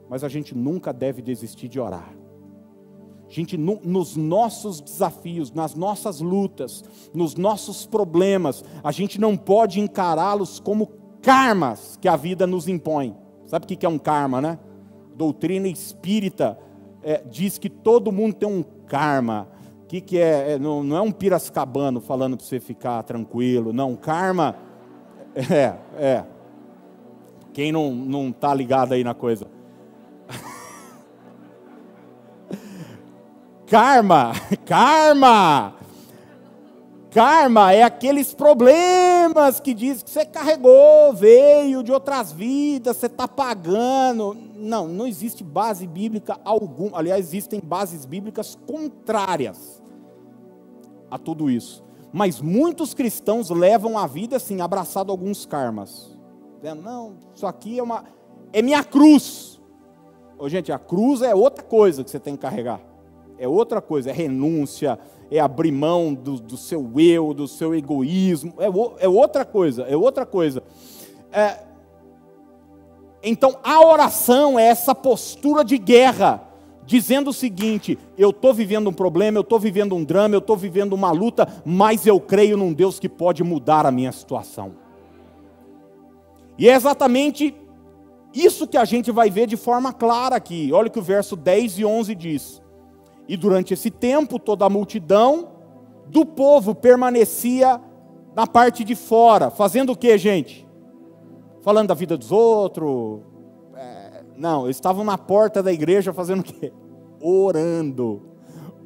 Mas 0.09 0.25
a 0.25 0.27
gente 0.27 0.53
nunca 0.53 0.91
deve 0.91 1.21
desistir 1.21 1.69
de 1.69 1.79
orar. 1.79 2.13
Gente, 3.29 3.55
nos 3.57 4.17
nossos 4.17 4.81
desafios, 4.81 5.53
nas 5.53 5.73
nossas 5.73 6.19
lutas, 6.19 6.83
nos 7.13 7.35
nossos 7.35 7.85
problemas, 7.85 8.61
a 8.83 8.91
gente 8.91 9.21
não 9.21 9.37
pode 9.37 9.79
encará-los 9.79 10.59
como 10.59 10.87
karmas 11.21 11.97
que 12.01 12.09
a 12.09 12.17
vida 12.17 12.45
nos 12.45 12.67
impõe. 12.67 13.15
Sabe 13.45 13.63
o 13.63 13.67
que 13.67 13.85
é 13.85 13.89
um 13.89 13.99
karma, 13.99 14.41
né? 14.41 14.59
Doutrina 15.15 15.67
espírita 15.69 16.57
é, 17.01 17.23
diz 17.23 17.57
que 17.57 17.69
todo 17.69 18.11
mundo 18.11 18.33
tem 18.33 18.49
um 18.49 18.63
karma. 18.63 19.47
Que, 19.91 19.99
que 19.99 20.17
é? 20.17 20.53
é 20.53 20.57
não, 20.57 20.81
não, 20.81 20.95
é 20.95 21.01
um 21.01 21.11
piracicabano 21.11 21.99
falando 21.99 22.37
para 22.37 22.45
você 22.45 22.61
ficar 22.61 23.03
tranquilo. 23.03 23.73
Não, 23.73 23.93
karma 23.93 24.55
é, 25.35 25.75
é. 25.99 26.23
Quem 27.51 27.73
não 27.73 28.29
está 28.29 28.53
ligado 28.53 28.93
aí 28.93 29.03
na 29.03 29.13
coisa? 29.13 29.47
karma, 33.67 34.31
karma. 34.65 35.75
Karma 37.09 37.73
é 37.73 37.83
aqueles 37.83 38.33
problemas 38.33 39.59
que 39.59 39.73
diz 39.73 40.01
que 40.01 40.09
você 40.09 40.23
carregou, 40.23 41.11
veio 41.13 41.83
de 41.83 41.91
outras 41.91 42.31
vidas, 42.31 42.95
você 42.95 43.07
está 43.07 43.27
pagando. 43.27 44.37
Não, 44.55 44.87
não 44.87 45.05
existe 45.05 45.43
base 45.43 45.85
bíblica 45.85 46.39
alguma. 46.45 46.97
Aliás, 46.97 47.25
existem 47.25 47.59
bases 47.61 48.05
bíblicas 48.05 48.57
contrárias 48.65 49.80
a 51.11 51.17
tudo 51.17 51.51
isso. 51.51 51.83
Mas 52.11 52.41
muitos 52.41 52.93
cristãos 52.93 53.49
levam 53.51 53.97
a 53.97 54.07
vida 54.07 54.37
assim, 54.37 54.61
abraçado 54.61 55.11
alguns 55.11 55.45
karmas. 55.45 56.17
Dizendo, 56.61 56.81
não, 56.81 57.17
isso 57.35 57.45
aqui 57.45 57.77
é 57.77 57.83
uma. 57.83 58.05
É 58.51 58.61
minha 58.61 58.83
cruz. 58.83 59.61
Ô, 60.37 60.49
gente, 60.49 60.71
a 60.71 60.79
cruz 60.79 61.21
é 61.21 61.35
outra 61.35 61.63
coisa 61.63 62.03
que 62.03 62.09
você 62.09 62.19
tem 62.19 62.35
que 62.35 62.41
carregar. 62.41 62.81
É 63.37 63.47
outra 63.47 63.81
coisa, 63.81 64.09
é 64.09 64.13
renúncia, 64.13 64.99
é 65.31 65.39
abrir 65.39 65.71
mão 65.71 66.13
do, 66.13 66.39
do 66.39 66.57
seu 66.57 66.99
eu, 66.99 67.33
do 67.33 67.47
seu 67.47 67.73
egoísmo, 67.73 68.53
é, 68.59 69.05
é 69.05 69.07
outra 69.07 69.45
coisa, 69.45 69.83
é 69.83 69.95
outra 69.95 70.25
coisa. 70.25 70.61
É, 71.31 71.59
então 73.23 73.57
a 73.63 73.83
oração 73.85 74.59
é 74.59 74.65
essa 74.65 74.93
postura 74.93 75.63
de 75.63 75.77
guerra, 75.77 76.43
dizendo 76.91 77.29
o 77.29 77.33
seguinte: 77.33 77.97
eu 78.17 78.31
estou 78.31 78.53
vivendo 78.53 78.89
um 78.89 78.93
problema, 78.93 79.37
eu 79.37 79.41
estou 79.41 79.57
vivendo 79.57 79.95
um 79.95 80.03
drama, 80.03 80.35
eu 80.35 80.39
estou 80.39 80.57
vivendo 80.57 80.91
uma 80.91 81.09
luta, 81.11 81.47
mas 81.63 82.05
eu 82.05 82.19
creio 82.19 82.57
num 82.57 82.73
Deus 82.73 82.99
que 82.99 83.07
pode 83.07 83.43
mudar 83.43 83.85
a 83.85 83.91
minha 83.91 84.11
situação. 84.11 84.73
E 86.57 86.67
é 86.67 86.75
exatamente 86.75 87.55
isso 88.33 88.67
que 88.67 88.75
a 88.75 88.83
gente 88.83 89.09
vai 89.09 89.29
ver 89.29 89.47
de 89.47 89.55
forma 89.55 89.93
clara 89.93 90.35
aqui. 90.35 90.69
Olha 90.73 90.89
o 90.89 90.91
que 90.91 90.99
o 90.99 91.01
verso 91.01 91.37
10 91.37 91.79
e 91.79 91.85
11 91.85 92.13
diz. 92.13 92.61
E 93.25 93.37
durante 93.37 93.73
esse 93.73 93.89
tempo, 93.89 94.37
toda 94.37 94.65
a 94.65 94.69
multidão 94.69 95.47
do 96.07 96.25
povo 96.25 96.75
permanecia 96.75 97.79
na 98.35 98.45
parte 98.45 98.83
de 98.83 98.95
fora, 98.95 99.49
fazendo 99.49 99.93
o 99.93 99.95
que, 99.95 100.17
gente? 100.17 100.67
Falando 101.61 101.87
da 101.87 101.93
vida 101.93 102.17
dos 102.17 102.33
outros. 102.33 103.21
É, 103.75 104.23
não, 104.37 104.65
eles 104.65 104.75
estavam 104.75 105.05
na 105.05 105.17
porta 105.17 105.63
da 105.63 105.71
igreja 105.71 106.11
fazendo 106.11 106.41
o 106.41 106.43
quê? 106.43 106.73
Orando. 107.21 108.21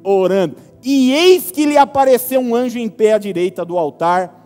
Orando. 0.04 0.56
E 0.84 1.12
eis 1.12 1.50
que 1.50 1.66
lhe 1.66 1.76
apareceu 1.76 2.40
um 2.40 2.54
anjo 2.54 2.78
em 2.78 2.88
pé 2.88 3.14
à 3.14 3.18
direita 3.18 3.64
do 3.64 3.76
altar 3.76 4.44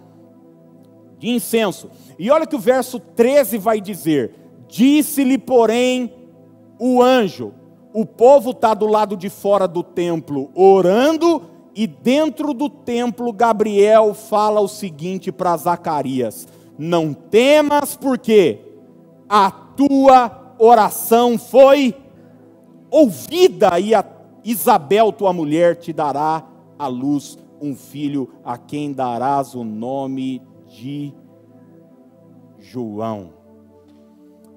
de 1.19 1.29
incenso. 1.29 1.91
E 2.19 2.31
olha 2.31 2.47
que 2.47 2.57
o 2.57 2.61
verso 2.61 2.99
13 2.99 3.59
vai 3.59 3.81
dizer: 3.81 4.35
Disse-lhe, 4.67 5.37
porém, 5.37 6.13
o 6.79 7.03
anjo: 7.03 7.53
o 7.93 8.07
povo 8.07 8.51
está 8.51 8.73
do 8.73 8.87
lado 8.87 9.17
de 9.17 9.29
fora 9.29 9.67
do 9.67 9.83
templo 9.83 10.51
orando, 10.55 11.43
e 11.75 11.87
dentro 11.87 12.53
do 12.55 12.69
templo, 12.69 13.33
Gabriel 13.33 14.15
fala 14.15 14.61
o 14.61 14.69
seguinte 14.69 15.31
para 15.31 15.57
Zacarias: 15.57 16.47
Não 16.79 17.13
temas, 17.13 17.97
porque 17.97 18.59
a 19.29 19.51
tua 19.51 20.55
oração 20.59 21.39
foi 21.39 21.95
ouvida, 22.91 23.79
e 23.79 23.95
a 23.95 24.05
Isabel, 24.45 25.13
tua 25.13 25.33
mulher, 25.33 25.77
te 25.77 25.93
dará 25.93 26.45
à 26.79 26.87
luz 26.87 27.39
um 27.61 27.75
filho, 27.75 28.31
a 28.45 28.57
quem 28.57 28.93
darás 28.93 29.55
o 29.55 29.63
nome 29.63 30.43
de 30.67 31.13
João. 32.59 33.35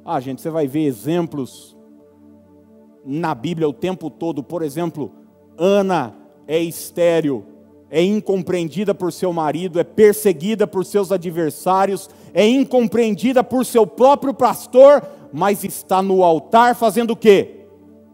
Ah, 0.06 0.19
gente, 0.19 0.41
você 0.41 0.50
vai 0.50 0.67
ver 0.67 0.86
exemplos 0.86 1.76
na 3.06 3.36
Bíblia 3.36 3.67
o 3.67 3.74
tempo 3.74 4.10
todo. 4.10 4.43
Por 4.43 4.62
exemplo, 4.62 5.12
Ana 5.58 6.15
é 6.48 6.60
estéril, 6.60 7.46
é 7.89 8.02
incompreendida 8.02 8.93
por 8.93 9.12
seu 9.12 9.32
marido, 9.32 9.80
é 9.80 9.84
perseguida 9.84 10.65
por 10.65 10.86
seus 10.86 11.12
adversários, 11.12 12.10
é 12.34 12.48
incompreendida 12.48 13.43
por 13.43 13.65
seu 13.65 13.86
próprio 13.86 14.34
pastor, 14.34 15.06
mas 15.32 15.63
está 15.63 16.02
no 16.02 16.24
altar 16.24 16.76
fazendo 16.76 17.12
o 17.12 17.15
quê? 17.15 17.62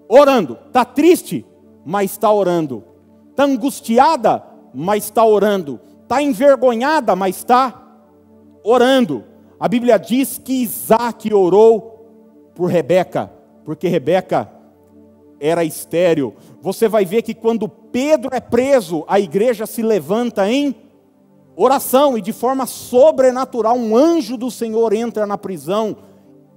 Orando. 0.10 0.58
Está 0.68 0.84
triste, 0.84 1.46
mas 1.86 2.12
está 2.12 2.32
orando. 2.32 2.84
Está 3.30 3.46
angustiada, 3.46 4.44
mas 4.74 5.06
está 5.06 5.24
orando. 5.24 5.80
Está 6.02 6.22
envergonhada, 6.22 7.16
mas 7.16 7.38
está 7.38 7.82
orando. 8.64 9.24
A 9.60 9.68
Bíblia 9.68 10.00
diz 10.00 10.42
que 10.44 10.64
Isaac 10.64 11.32
orou 11.32 12.52
por 12.56 12.66
Rebeca, 12.66 13.32
porque 13.64 13.88
Rebeca 13.88 14.52
era 15.40 15.64
estéril. 15.64 16.34
Você 16.62 16.88
vai 16.88 17.06
ver 17.06 17.22
que 17.22 17.34
quando 17.34 17.70
Pedro 17.70 18.32
é 18.34 18.40
preso, 18.40 19.06
a 19.08 19.20
igreja 19.20 19.66
se 19.66 19.82
levanta 19.82 20.50
em 20.50 20.76
oração 21.56 22.18
e 22.18 22.22
de 22.22 22.34
forma 22.34 22.66
sobrenatural 22.66 23.76
um 23.76 23.96
anjo 23.96 24.38
do 24.38 24.50
Senhor 24.50 24.94
entra 24.94 25.28
na 25.28 25.38
prisão 25.38 25.98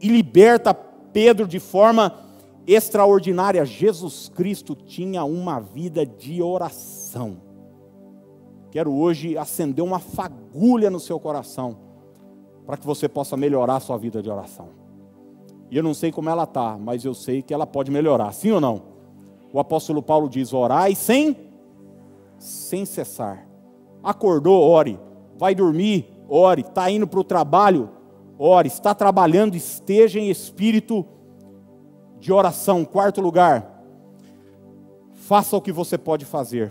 e 0.01 0.09
liberta 0.09 0.73
Pedro 0.73 1.47
de 1.47 1.59
forma 1.59 2.22
extraordinária. 2.67 3.65
Jesus 3.65 4.29
Cristo 4.29 4.75
tinha 4.75 5.25
uma 5.25 5.61
vida 5.61 6.05
de 6.07 6.43
oração. 6.43 7.37
Quero 8.71 8.93
hoje 8.93 9.37
acender 9.37 9.85
uma 9.85 9.99
fagulha 9.99 10.91
no 10.91 10.99
seu 10.99 11.21
coração 11.21 11.77
para 12.67 12.77
que 12.77 12.87
você 12.87 13.09
possa 13.09 13.37
melhorar 13.37 13.77
a 13.77 13.81
sua 13.81 13.99
vida 13.99 14.23
de 14.23 14.31
oração. 14.31 14.69
E 15.71 15.77
eu 15.77 15.83
não 15.83 15.95
sei 15.95 16.13
como 16.13 16.29
ela 16.29 16.45
está, 16.45 16.79
mas 16.79 17.05
eu 17.05 17.15
sei 17.15 17.43
que 17.43 17.53
ela 17.53 17.67
pode 17.67 17.91
melhorar. 17.91 18.33
Sim 18.33 18.53
ou 18.53 18.61
não? 18.61 18.83
O 19.53 19.59
apóstolo 19.59 20.03
Paulo 20.03 20.29
diz: 20.29 20.53
orai 20.53 20.95
sem, 20.95 21.37
sem 22.39 22.85
cessar. 22.85 23.47
Acordou, 24.03 24.63
ore. 24.63 24.99
Vai 25.37 25.55
dormir, 25.55 26.07
ore. 26.29 26.63
Está 26.63 26.91
indo 26.91 27.07
para 27.07 27.21
o 27.21 27.25
trabalho, 27.25 27.91
ore. 28.39 28.69
Está 28.69 28.95
trabalhando, 28.95 29.55
esteja 29.55 30.19
em 30.19 30.31
espírito 30.31 31.07
de 32.23 32.33
oração. 32.33 32.85
Quarto 32.85 33.21
lugar, 33.21 33.83
faça 35.13 35.57
o 35.57 35.61
que 35.61 35.73
você 35.73 35.99
pode 35.99 36.25
fazer. 36.25 36.71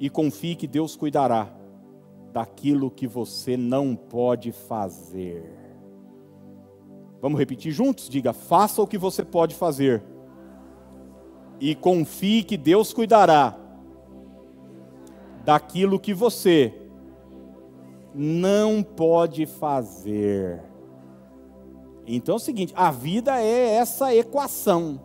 E 0.00 0.10
confie 0.10 0.56
que 0.56 0.66
Deus 0.66 0.96
cuidará 0.96 1.48
daquilo 2.32 2.90
que 2.90 3.06
você 3.06 3.56
não 3.56 3.94
pode 3.94 4.50
fazer. 4.50 5.54
Vamos 7.22 7.38
repetir 7.38 7.70
juntos? 7.70 8.08
Diga: 8.08 8.32
faça 8.32 8.82
o 8.82 8.88
que 8.88 8.98
você 8.98 9.24
pode 9.24 9.54
fazer. 9.54 10.02
E 11.60 11.76
confie 11.76 12.42
que 12.42 12.56
Deus 12.56 12.92
cuidará 12.92 13.56
daquilo 15.44 16.00
que 16.00 16.12
você 16.12 16.74
não 18.12 18.82
pode 18.82 19.46
fazer. 19.46 20.60
Então 22.06 22.34
é 22.34 22.36
o 22.36 22.40
seguinte: 22.40 22.72
a 22.76 22.90
vida 22.90 23.40
é 23.40 23.74
essa 23.74 24.14
equação. 24.14 25.00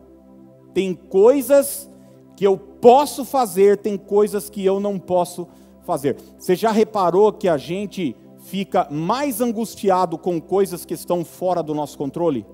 Tem 0.73 0.93
coisas 0.93 1.89
que 2.35 2.45
eu 2.45 2.57
posso 2.57 3.25
fazer, 3.25 3.77
tem 3.77 3.97
coisas 3.97 4.49
que 4.49 4.63
eu 4.65 4.79
não 4.79 4.97
posso 4.97 5.47
fazer. 5.83 6.17
Você 6.37 6.55
já 6.55 6.71
reparou 6.71 7.33
que 7.33 7.49
a 7.49 7.57
gente 7.57 8.15
fica 8.39 8.87
mais 8.89 9.41
angustiado 9.41 10.17
com 10.17 10.39
coisas 10.39 10.85
que 10.85 10.93
estão 10.93 11.25
fora 11.25 11.61
do 11.61 11.75
nosso 11.75 11.97
controle? 11.97 12.45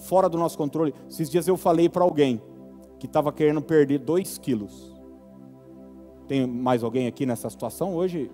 Fora 0.00 0.28
do 0.28 0.38
nosso 0.38 0.56
controle. 0.56 0.94
Esses 1.08 1.30
dias 1.30 1.48
eu 1.48 1.56
falei 1.56 1.88
para 1.88 2.04
alguém 2.04 2.40
que 2.98 3.06
estava 3.06 3.32
querendo 3.32 3.62
perder 3.62 3.98
2 3.98 4.38
quilos. 4.38 4.94
Tem 6.26 6.46
mais 6.46 6.82
alguém 6.82 7.06
aqui 7.06 7.24
nessa 7.24 7.48
situação 7.48 7.94
hoje? 7.94 8.30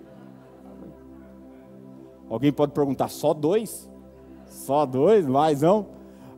Alguém 2.33 2.51
pode 2.51 2.71
perguntar, 2.71 3.09
só 3.09 3.31
dois? 3.31 3.87
Só 4.47 4.87
dois? 4.87 5.23
Mais 5.27 5.61
não? 5.61 5.85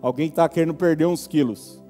Alguém 0.01 0.27
está 0.27 0.49
querendo 0.49 0.73
perder 0.73 1.05
uns 1.05 1.25
quilos. 1.25 1.81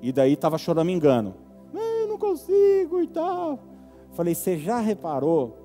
E 0.00 0.12
daí 0.12 0.34
estava 0.34 0.56
choramingando. 0.56 1.34
Eu 1.74 2.06
não 2.06 2.16
consigo 2.16 3.00
e 3.00 3.08
tal. 3.08 3.58
Falei, 4.12 4.36
você 4.36 4.56
já 4.56 4.78
reparou 4.78 5.58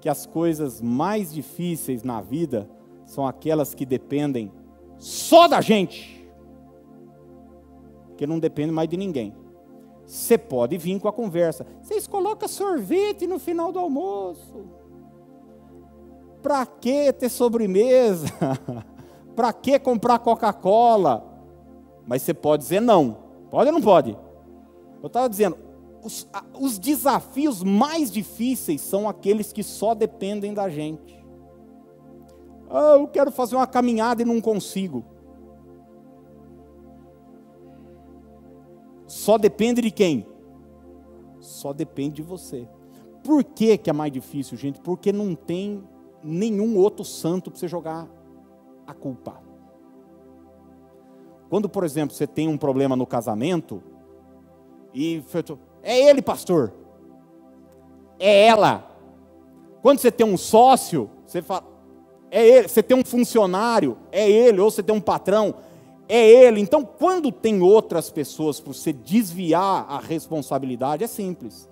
que 0.00 0.08
as 0.08 0.26
coisas 0.26 0.80
mais 0.80 1.32
difíceis 1.32 2.02
na 2.02 2.20
vida 2.20 2.68
são 3.06 3.24
aquelas 3.24 3.72
que 3.72 3.86
dependem 3.86 4.50
só 4.98 5.46
da 5.46 5.60
gente, 5.60 6.28
que 8.16 8.26
não 8.26 8.40
depende 8.40 8.72
mais 8.72 8.88
de 8.88 8.96
ninguém. 8.96 9.32
Você 10.04 10.36
pode 10.36 10.76
vir 10.76 10.98
com 10.98 11.06
a 11.06 11.12
conversa. 11.12 11.64
Vocês 11.80 12.08
colocam 12.08 12.48
sorvete 12.48 13.28
no 13.28 13.38
final 13.38 13.70
do 13.70 13.78
almoço. 13.78 14.81
Para 16.42 16.66
que 16.66 17.12
ter 17.12 17.28
sobremesa? 17.28 18.26
Para 19.36 19.52
que 19.52 19.78
comprar 19.78 20.18
Coca-Cola? 20.18 21.24
Mas 22.06 22.22
você 22.22 22.34
pode 22.34 22.64
dizer 22.64 22.80
não. 22.80 23.16
Pode 23.50 23.68
ou 23.68 23.72
não 23.72 23.80
pode? 23.80 24.16
Eu 25.00 25.06
estava 25.06 25.28
dizendo, 25.28 25.56
os, 26.02 26.28
os 26.58 26.78
desafios 26.78 27.62
mais 27.62 28.10
difíceis 28.10 28.80
são 28.80 29.08
aqueles 29.08 29.52
que 29.52 29.62
só 29.62 29.94
dependem 29.94 30.52
da 30.52 30.68
gente. 30.68 31.22
Ah, 32.68 32.96
eu 32.98 33.06
quero 33.06 33.30
fazer 33.30 33.54
uma 33.54 33.66
caminhada 33.66 34.22
e 34.22 34.24
não 34.24 34.40
consigo. 34.40 35.04
Só 39.06 39.36
depende 39.36 39.82
de 39.82 39.90
quem? 39.90 40.26
Só 41.38 41.72
depende 41.72 42.16
de 42.16 42.22
você. 42.22 42.66
Por 43.22 43.44
que, 43.44 43.76
que 43.76 43.90
é 43.90 43.92
mais 43.92 44.10
difícil, 44.10 44.56
gente? 44.56 44.80
Porque 44.80 45.12
não 45.12 45.34
tem 45.34 45.84
nenhum 46.22 46.76
outro 46.76 47.04
santo 47.04 47.50
para 47.50 47.58
você 47.58 47.68
jogar 47.68 48.08
a 48.86 48.94
culpa. 48.94 49.40
Quando, 51.48 51.68
por 51.68 51.84
exemplo, 51.84 52.14
você 52.14 52.26
tem 52.26 52.48
um 52.48 52.56
problema 52.56 52.96
no 52.96 53.06
casamento, 53.06 53.82
e 54.94 55.22
é 55.82 56.08
ele, 56.08 56.22
pastor. 56.22 56.72
É 58.18 58.46
ela. 58.46 58.90
Quando 59.80 59.98
você 59.98 60.10
tem 60.10 60.26
um 60.26 60.36
sócio, 60.36 61.10
você 61.26 61.42
fala, 61.42 61.64
é 62.30 62.46
ele. 62.46 62.68
Você 62.68 62.82
tem 62.82 62.96
um 62.96 63.04
funcionário, 63.04 63.98
é 64.10 64.30
ele. 64.30 64.60
Ou 64.60 64.70
você 64.70 64.82
tem 64.82 64.94
um 64.94 65.00
patrão, 65.00 65.54
é 66.08 66.26
ele. 66.26 66.60
Então, 66.60 66.84
quando 66.84 67.32
tem 67.32 67.60
outras 67.60 68.10
pessoas 68.10 68.60
para 68.60 68.72
você 68.72 68.92
desviar 68.92 69.86
a 69.88 69.98
responsabilidade, 69.98 71.04
é 71.04 71.06
simples. 71.06 71.68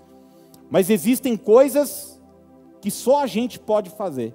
Mas 0.71 0.91
existem 0.91 1.37
coisas 1.37 2.21
que 2.81 2.91
só 2.91 3.23
a 3.23 3.27
gente 3.27 3.59
pode 3.59 3.91
fazer. 3.91 4.35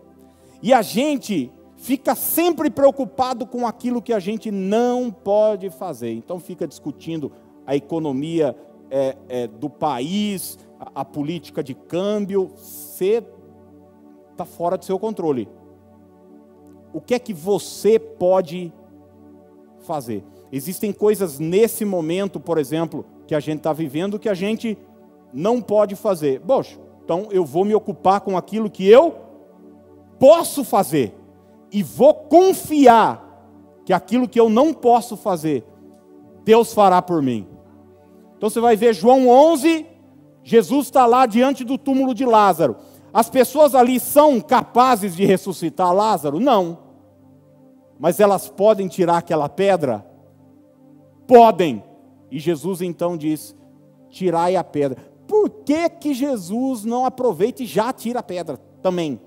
E 0.66 0.74
a 0.74 0.82
gente 0.82 1.52
fica 1.78 2.16
sempre 2.16 2.72
preocupado 2.72 3.46
com 3.46 3.68
aquilo 3.68 4.02
que 4.02 4.12
a 4.12 4.18
gente 4.18 4.50
não 4.50 5.12
pode 5.12 5.70
fazer. 5.70 6.12
Então 6.12 6.40
fica 6.40 6.68
discutindo 6.68 7.32
a 7.68 7.76
economia 7.76 8.58
é, 8.90 9.16
é, 9.30 9.46
do 9.46 9.70
país, 9.70 10.58
a, 10.80 11.02
a, 11.02 11.06
política 11.06 11.64
de 11.64 11.76
câmbio, 11.76 12.52
você 12.56 13.24
está 14.32 14.44
fora 14.44 14.76
do 14.76 14.84
seu 14.84 14.98
controle. 14.98 15.48
O 16.92 17.00
que 17.00 17.14
é 17.14 17.20
que 17.20 17.32
você 17.32 18.00
pode 18.00 18.74
fazer? 19.82 20.24
Existem 20.52 20.92
coisas 20.92 21.38
nesse 21.38 21.86
momento, 21.86 22.40
por 22.40 22.58
exemplo, 22.58 23.06
que 23.28 23.36
a 23.36 23.40
gente 23.40 23.58
está 23.58 23.72
vivendo 23.72 24.18
que 24.18 24.30
a 24.30 24.34
gente 24.34 24.76
não 25.32 25.62
pode 25.62 25.96
fazer. 25.96 26.42
Poxa, 26.42 26.80
então 27.04 27.28
eu 27.30 27.46
vou 27.46 27.64
me 27.64 27.76
ocupar 27.76 28.22
com 28.22 28.36
aquilo 28.36 28.68
que 28.68 28.88
eu 28.88 29.25
posso 30.20 30.64
fazer 30.64 31.14
e 31.72 31.84
vou 31.84 32.14
confiar 32.14 33.24
que 33.86 33.94
aquilo 33.94 34.28
que 34.28 34.40
eu 34.40 34.50
não 34.50 34.74
posso 34.74 35.16
fazer, 35.16 35.64
Deus 36.44 36.74
fará 36.74 37.02
por 37.02 37.22
mim. 37.22 37.48
Então 38.38 38.50
você 38.50 38.60
vai 38.60 38.76
ver 38.76 38.94
João 38.94 39.28
11, 39.30 39.86
Jesus 40.44 40.88
está 40.88 41.06
lá 41.06 41.26
diante 41.26 41.64
do 41.64 41.78
túmulo 41.78 42.14
de 42.14 42.26
Lázaro. 42.26 42.78
As 43.14 43.30
pessoas 43.30 43.74
ali 43.74 44.00
são 44.00 44.42
capazes 44.42 45.16
de 45.16 45.26
ressuscitar 45.26 45.94
Lázaro? 45.94 46.40
Não. 46.40 46.78
Mas 47.98 48.20
elas 48.20 48.50
podem 48.50 48.88
tirar 48.88 49.18
aquela 49.18 49.48
pedra? 49.48 50.06
Podem. 51.26 51.84
E 52.30 52.40
Jesus 52.40 52.82
então 52.82 53.16
diz: 53.16 53.56
tirai 54.10 54.56
a 54.56 54.64
pedra. 54.64 54.98
Por 55.28 55.50
que, 55.50 55.90
que 55.90 56.14
Jesus 56.14 56.84
não 56.84 57.06
aproveita 57.06 57.64
e 57.64 57.66
já 57.66 57.92
tira 57.92 58.20
a 58.20 58.24
pedra 58.24 58.58
também? 58.82 59.20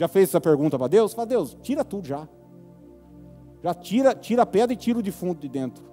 Já 0.00 0.08
fez 0.08 0.30
essa 0.30 0.40
pergunta 0.40 0.76
para 0.76 0.88
Deus? 0.88 1.14
Fala, 1.14 1.26
Deus, 1.26 1.56
tira 1.62 1.84
tudo 1.84 2.08
já. 2.08 2.28
Já 3.62 3.72
tira, 3.72 4.14
tira 4.16 4.42
a 4.42 4.46
pedra 4.46 4.72
e 4.72 4.76
tira 4.76 4.98
o 4.98 5.02
defunto 5.02 5.40
de 5.40 5.48
dentro 5.48 5.90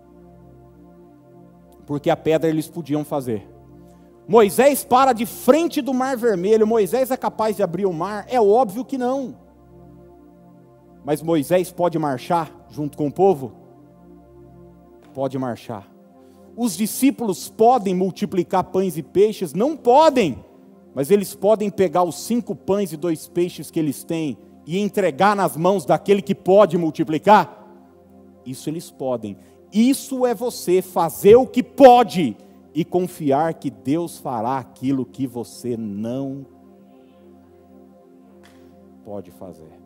porque 1.88 2.10
a 2.10 2.18
pedra 2.18 2.50
eles 2.50 2.70
podiam 2.70 3.04
fazer. 3.04 3.50
Moisés 4.28 4.84
para 4.84 5.14
de 5.14 5.26
frente 5.26 5.82
do 5.82 5.94
mar 5.94 6.18
vermelho, 6.18 6.68
Moisés 6.68 7.10
é 7.10 7.18
capaz 7.18 7.56
de 7.56 7.64
abrir 7.64 7.86
o 7.86 7.94
mar? 7.94 8.26
É 8.28 8.40
óbvio 8.40 8.84
que 8.84 8.98
não. 8.98 9.38
Mas 11.06 11.22
Moisés 11.22 11.72
pode 11.72 11.98
marchar 11.98 12.52
junto 12.70 12.98
com 12.98 13.08
o 13.08 13.12
povo? 13.12 13.54
Pode 15.14 15.40
marchar. 15.40 15.90
Os 16.58 16.76
discípulos 16.76 17.50
podem 17.50 17.96
multiplicar 17.96 18.66
pães 18.66 18.98
e 18.98 19.02
peixes? 19.02 19.54
Não 19.54 19.78
podem. 19.78 20.44
Mas 20.98 21.12
eles 21.12 21.36
podem 21.36 21.70
pegar 21.70 22.02
os 22.02 22.20
cinco 22.20 22.56
pães 22.56 22.92
e 22.92 22.98
dois 22.98 23.28
peixes 23.28 23.70
que 23.70 23.80
eles 23.80 24.04
têm 24.04 24.36
e 24.66 24.80
entregar 24.80 25.36
nas 25.36 25.56
mãos 25.56 25.86
daquele 25.86 26.24
que 26.24 26.34
pode 26.34 26.76
multiplicar? 26.76 27.72
Isso 28.44 28.68
eles 28.68 28.90
podem. 28.90 29.38
Isso 29.72 30.26
é 30.26 30.34
você 30.34 30.82
fazer 30.82 31.36
o 31.36 31.46
que 31.46 31.62
pode 31.62 32.36
e 32.74 32.84
confiar 32.84 33.54
que 33.54 33.70
Deus 33.70 34.18
fará 34.18 34.58
aquilo 34.58 35.06
que 35.06 35.28
você 35.28 35.78
não 35.78 36.44
pode 39.06 39.30
fazer. 39.30 39.80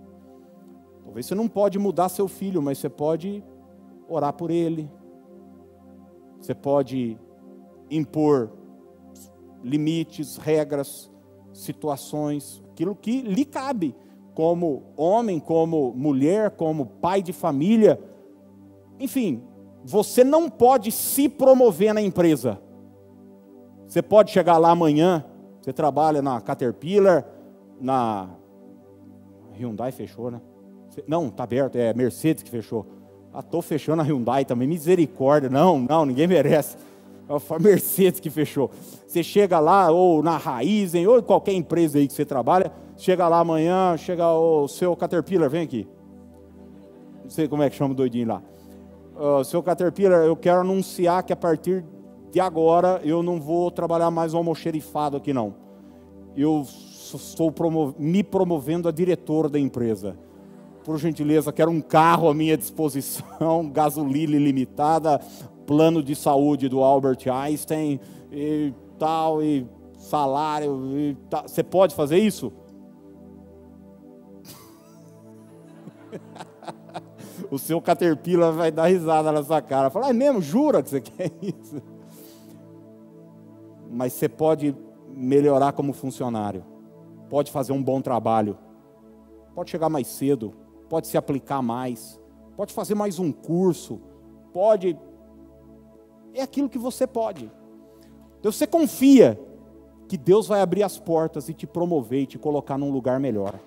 Talvez 1.04 1.26
você 1.26 1.36
não 1.36 1.50
pode 1.50 1.78
mudar 1.78 2.08
seu 2.08 2.30
filho, 2.30 2.62
mas 2.62 2.78
você 2.78 2.88
pode 2.88 3.43
orar 4.08 4.32
por 4.32 4.50
ele. 4.50 4.89
Você 6.39 6.56
pode 6.56 7.19
impor 7.89 8.61
limites, 9.63 10.38
regras, 10.38 11.10
situações, 11.54 12.62
aquilo 12.71 12.95
que 12.95 13.21
lhe 13.21 13.45
cabe, 13.45 13.95
como 14.34 14.84
homem, 14.95 15.39
como 15.39 15.93
mulher, 15.95 16.52
como 16.52 16.86
pai 16.86 17.21
de 17.21 17.34
família. 17.34 18.00
Enfim, 19.00 19.43
você 19.84 20.24
não 20.24 20.50
pode 20.50 20.91
se 20.91 21.28
promover 21.28 21.93
na 21.93 22.02
empresa. 22.02 22.60
Você 23.88 24.02
pode 24.02 24.32
chegar 24.32 24.58
lá 24.58 24.71
amanhã, 24.71 25.26
você 25.62 25.74
trabalha 25.74 26.21
na 26.21 26.39
Caterpillar, 26.39 27.26
na 27.80 28.30
Hyundai 29.54 29.91
fechou, 29.91 30.32
né? 30.32 30.41
Não, 31.08 31.28
está 31.28 31.43
aberto, 31.43 31.76
é 31.76 31.93
Mercedes 31.93 32.43
que 32.43 32.50
fechou. 32.50 32.86
Ah, 33.34 33.39
estou 33.39 33.62
fechando 33.62 34.02
a 34.02 34.06
Hyundai 34.06 34.43
também, 34.43 34.67
misericórdia. 34.67 35.50
Não, 35.50 35.80
não, 35.80 36.06
ninguém 36.06 36.28
merece. 36.28 36.76
É 37.36 37.56
a 37.56 37.60
Mercedes 37.60 38.20
que 38.20 38.30
fechou. 38.30 38.70
Você 39.08 39.24
chega 39.24 39.60
lá, 39.60 39.91
ou 39.91 40.22
na 40.24 40.38
Raizen, 40.38 41.08
ou 41.08 41.22
qualquer 41.22 41.54
empresa 41.54 41.98
aí 41.98 42.08
que 42.08 42.13
você 42.13 42.26
trabalha, 42.26 42.72
chega 42.98 43.28
lá 43.28 43.39
amanhã, 43.39 43.96
chega 43.98 44.32
o 44.32 44.67
seu 44.67 44.96
Caterpillar, 44.96 45.50
vem 45.50 45.63
aqui. 45.63 45.88
Não 47.24 47.30
sei 47.30 47.48
como 47.48 47.63
é 47.63 47.70
que 47.70 47.76
chama 47.76 47.94
o 47.94 47.96
doidinho 47.96 48.28
lá 48.28 48.44
uh, 49.22 49.44
seu 49.44 49.62
Caterpillar, 49.62 50.24
eu 50.24 50.36
quero 50.36 50.62
anunciar 50.62 51.24
que 51.24 51.32
a 51.32 51.36
partir 51.36 51.86
de 52.32 52.39
agora 52.39 53.00
eu 53.04 53.22
não 53.22 53.39
vou 53.39 53.70
trabalhar 53.70 54.10
mais 54.10 54.34
no 54.34 54.39
almoxerifado 54.39 55.17
aqui 55.17 55.34
não. 55.34 55.54
Eu 56.36 56.65
estou 56.65 57.52
promo 57.52 57.94
me 58.00 58.24
promovendo 58.24 58.88
a 58.88 58.91
diretor 58.91 59.50
da 59.50 59.60
empresa. 59.60 60.17
Por 60.84 60.98
gentileza, 60.98 61.52
quero 61.52 61.70
um 61.70 61.82
carro 61.82 62.30
à 62.30 62.34
minha 62.34 62.58
disposição, 62.58 63.70
gasolina 63.70 64.36
ilimitada, 64.36 65.20
plano 65.65 66.04
de 66.04 66.15
saúde 66.15 66.67
do 66.69 66.84
Albert 66.84 67.28
Einstein 67.32 68.00
e 68.32 68.74
tal, 68.97 69.41
e 69.43 69.67
salário. 69.97 70.97
E 70.97 71.15
tal. 71.30 71.47
Você 71.47 71.63
pode 71.63 71.95
fazer 71.95 72.17
isso? 72.17 72.52
o 77.50 77.58
seu 77.58 77.82
Caterpillar 77.82 78.52
vai 78.54 78.71
dar 78.71 78.88
risada 78.88 79.32
na 79.32 79.43
sua 79.43 79.62
cara. 79.62 79.89
Fala, 79.89 80.10
é 80.10 80.13
mesmo? 80.13 80.41
Jura 80.41 80.82
que 80.82 80.89
você 80.89 81.02
quer 81.02 81.32
isso? 81.41 81.82
Mas 83.89 84.13
você 84.13 84.30
pode 84.30 84.76
melhorar 85.10 85.74
como 85.74 85.91
funcionário, 85.91 86.63
pode 87.30 87.52
fazer 87.52 87.74
um 87.74 87.84
bom 87.84 88.02
trabalho, 88.02 88.58
pode 89.54 89.69
chegar 89.69 89.89
mais 89.89 90.08
cedo, 90.08 90.54
pode 90.89 91.08
se 91.08 91.17
aplicar 91.17 91.62
mais, 91.62 92.19
pode 92.56 92.74
fazer 92.74 92.95
mais 92.95 93.19
um 93.19 93.32
curso, 93.32 94.00
pode. 94.54 94.97
É 96.34 96.41
aquilo 96.41 96.70
que 96.70 96.78
você 96.78 97.06
pode. 97.06 97.52
Então 98.39 98.52
você 98.52 98.65
confia 98.65 99.39
que 100.08 100.17
Deus 100.17 100.48
vai 100.48 100.62
abrir 100.62 100.84
as 100.84 101.00
portas 101.00 101.48
e 101.48 101.54
te 101.54 101.65
promover 101.65 102.24
e 102.24 102.26
te 102.26 102.38
colocar 102.38 102.78
num 102.78 102.91
lugar 102.91 103.20
melhor. 103.20 103.60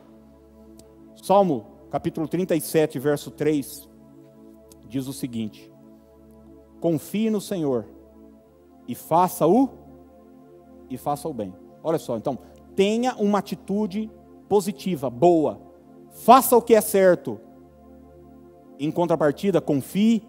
Salmo 1.23 1.67
capítulo 1.91 2.27
37, 2.27 2.99
verso 2.99 3.31
3, 3.31 3.89
diz 4.89 5.07
o 5.07 5.13
seguinte: 5.13 5.73
Confie 6.81 7.31
no 7.31 7.41
Senhor 7.41 7.87
e 8.87 8.95
faça 8.95 9.47
o 9.47 9.69
e 10.91 10.99
faça 10.99 11.29
o 11.29 11.33
bem. 11.33 11.55
Olha 11.83 11.99
só, 11.99 12.17
então, 12.17 12.39
tenha 12.75 13.15
uma 13.17 13.39
atitude 13.39 14.11
positiva, 14.49 15.09
boa. 15.09 15.61
Faça 16.11 16.57
o 16.57 16.63
que 16.63 16.75
é 16.75 16.81
certo. 16.81 17.41
Em 18.79 18.91
contrapartida, 18.91 19.61
confie 19.61 20.23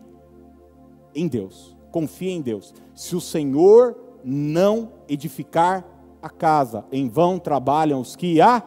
em 1.14 1.28
Deus. 1.28 1.75
Confie 1.96 2.32
em 2.32 2.42
Deus. 2.42 2.74
Se 2.94 3.16
o 3.16 3.22
Senhor 3.22 3.96
não 4.22 4.92
edificar 5.08 5.86
a 6.22 6.30
casa, 6.30 6.84
em 6.92 7.08
vão 7.08 7.40
trabalham 7.40 8.02
os 8.02 8.18
que 8.18 8.42
a 8.42 8.62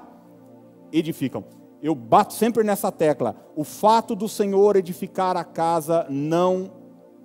edificam. 0.91 1.45
Eu 1.83 1.95
bato 1.95 2.33
sempre 2.33 2.65
nessa 2.65 2.91
tecla. 2.91 3.37
O 3.55 3.65
fato 3.65 4.17
do 4.17 4.31
Senhor 4.31 4.77
edificar 4.77 5.37
a 5.37 5.45
casa 5.45 6.07
não 6.09 6.71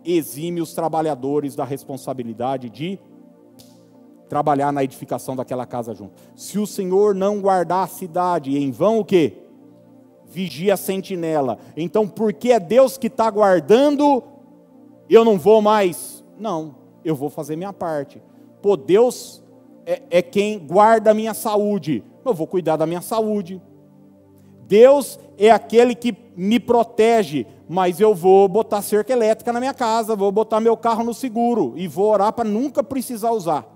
exime 0.04 0.60
os 0.60 0.74
trabalhadores 0.74 1.56
da 1.56 1.63
responsabilidade 1.63 2.70
de 2.70 3.00
trabalhar 4.28 4.74
na 4.74 4.84
edificação 4.84 5.38
daquela 5.38 5.66
casa 5.66 5.96
junto. 5.96 6.22
Se 6.36 6.60
o 6.60 6.68
Senhor 6.68 7.16
não 7.16 7.39
guardar 7.39 7.86
a 7.86 7.88
cidade, 7.88 8.58
em 8.58 8.72
vão 8.72 9.00
o 9.00 9.06
quê? 9.06 9.38
Vigia 10.26 10.74
a 10.74 10.78
sentinela. 10.78 11.60
Então, 11.78 12.10
porque 12.10 12.52
é 12.52 12.60
Deus 12.60 12.98
que 12.98 13.08
está 13.08 13.32
guardando, 13.32 14.33
eu 15.13 15.26
não 15.26 15.38
vou 15.38 15.62
mais. 15.62 16.23
Não, 16.39 16.76
eu 17.04 17.15
vou 17.15 17.30
fazer 17.30 17.56
minha 17.56 17.73
parte. 17.73 18.21
Pô, 18.62 18.76
Deus 18.76 19.43
é, 19.86 20.02
é 20.10 20.21
quem 20.21 20.60
guarda 20.60 21.12
a 21.12 21.13
minha 21.13 21.34
saúde. 21.34 22.04
Eu 22.26 22.34
vou 22.34 22.47
cuidar 22.47 22.78
da 22.78 22.86
minha 22.86 23.02
saúde. 23.02 23.62
Deus 24.65 25.19
é 25.38 25.52
aquele 25.52 25.93
que 25.93 26.15
me 26.36 26.60
protege, 26.60 27.45
mas 27.67 27.99
eu 27.99 28.15
vou 28.15 28.47
botar 28.47 28.82
cerca 28.82 29.12
elétrica 29.12 29.52
na 29.52 29.60
minha 29.60 29.73
casa, 29.73 30.15
vou 30.15 30.32
botar 30.32 30.60
meu 30.60 30.76
carro 30.78 31.04
no 31.04 31.13
seguro 31.13 31.73
e 31.76 31.88
vou 31.88 32.10
orar 32.10 32.32
para 32.34 32.47
nunca 32.47 32.84
precisar 32.84 33.32
usar. 33.32 33.67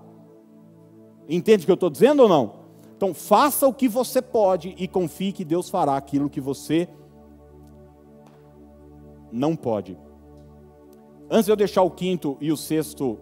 Entende 1.28 1.64
o 1.64 1.66
que 1.66 1.70
eu 1.70 1.74
estou 1.74 1.90
dizendo 1.90 2.22
ou 2.22 2.28
não? 2.28 2.58
Então, 2.96 3.14
faça 3.14 3.68
o 3.68 3.72
que 3.72 3.86
você 3.86 4.20
pode 4.20 4.74
e 4.76 4.88
confie 4.88 5.30
que 5.30 5.44
Deus 5.44 5.68
fará 5.68 5.96
aquilo 5.96 6.30
que 6.30 6.40
você 6.40 6.88
não 9.30 9.54
pode. 9.54 9.96
Antes 11.30 11.44
de 11.44 11.52
eu 11.52 11.56
deixar 11.56 11.82
o 11.82 11.90
quinto 11.90 12.36
e 12.40 12.50
o 12.50 12.56
sexto 12.56 13.18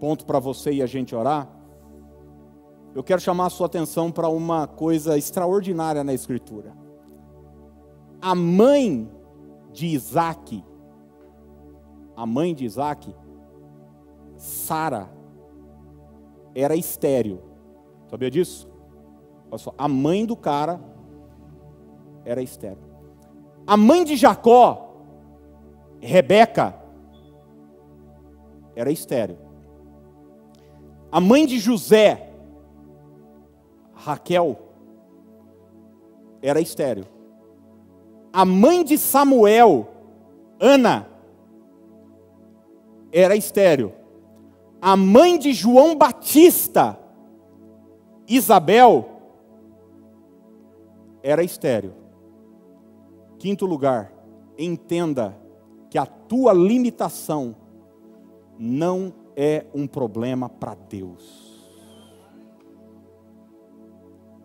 ponto 0.00 0.24
para 0.24 0.38
você 0.38 0.72
e 0.72 0.82
a 0.82 0.86
gente 0.86 1.14
orar, 1.14 1.48
eu 2.94 3.02
quero 3.02 3.20
chamar 3.20 3.46
a 3.46 3.50
sua 3.50 3.66
atenção 3.66 4.10
para 4.10 4.28
uma 4.28 4.66
coisa 4.66 5.18
extraordinária 5.18 6.02
na 6.04 6.14
Escritura. 6.14 6.72
A 8.22 8.34
mãe 8.34 9.10
de 9.72 9.86
Isaac, 9.88 10.64
a 12.16 12.24
mãe 12.24 12.54
de 12.54 12.64
Isaac, 12.64 13.14
Sara, 14.36 15.10
era 16.54 16.76
estéril. 16.76 17.42
Sabia 18.08 18.30
disso? 18.30 18.68
Olha 19.50 19.58
só, 19.58 19.74
a 19.76 19.88
mãe 19.88 20.24
do 20.24 20.36
cara 20.36 20.80
era 22.24 22.40
estéril. 22.40 22.84
A 23.66 23.76
mãe 23.76 24.04
de 24.04 24.16
Jacó, 24.16 24.94
Rebeca, 26.00 26.83
era 28.74 28.90
estéril. 28.90 29.38
A 31.10 31.20
mãe 31.20 31.46
de 31.46 31.58
José, 31.58 32.30
Raquel, 33.92 34.58
era 36.42 36.60
estéril. 36.60 37.04
A 38.32 38.44
mãe 38.44 38.82
de 38.84 38.98
Samuel, 38.98 39.88
Ana, 40.60 41.08
era 43.12 43.36
estéril 43.36 43.92
a 44.86 44.98
mãe 44.98 45.38
de 45.38 45.54
João 45.54 45.96
Batista, 45.96 47.00
Isabel, 48.28 49.08
era 51.22 51.42
estéril. 51.42 51.94
Quinto 53.38 53.64
lugar, 53.64 54.12
entenda 54.58 55.34
que 55.88 55.96
a 55.96 56.04
tua 56.04 56.52
limitação 56.52 57.56
não 58.58 59.12
é 59.36 59.66
um 59.74 59.86
problema 59.86 60.48
para 60.48 60.74
Deus. 60.74 61.52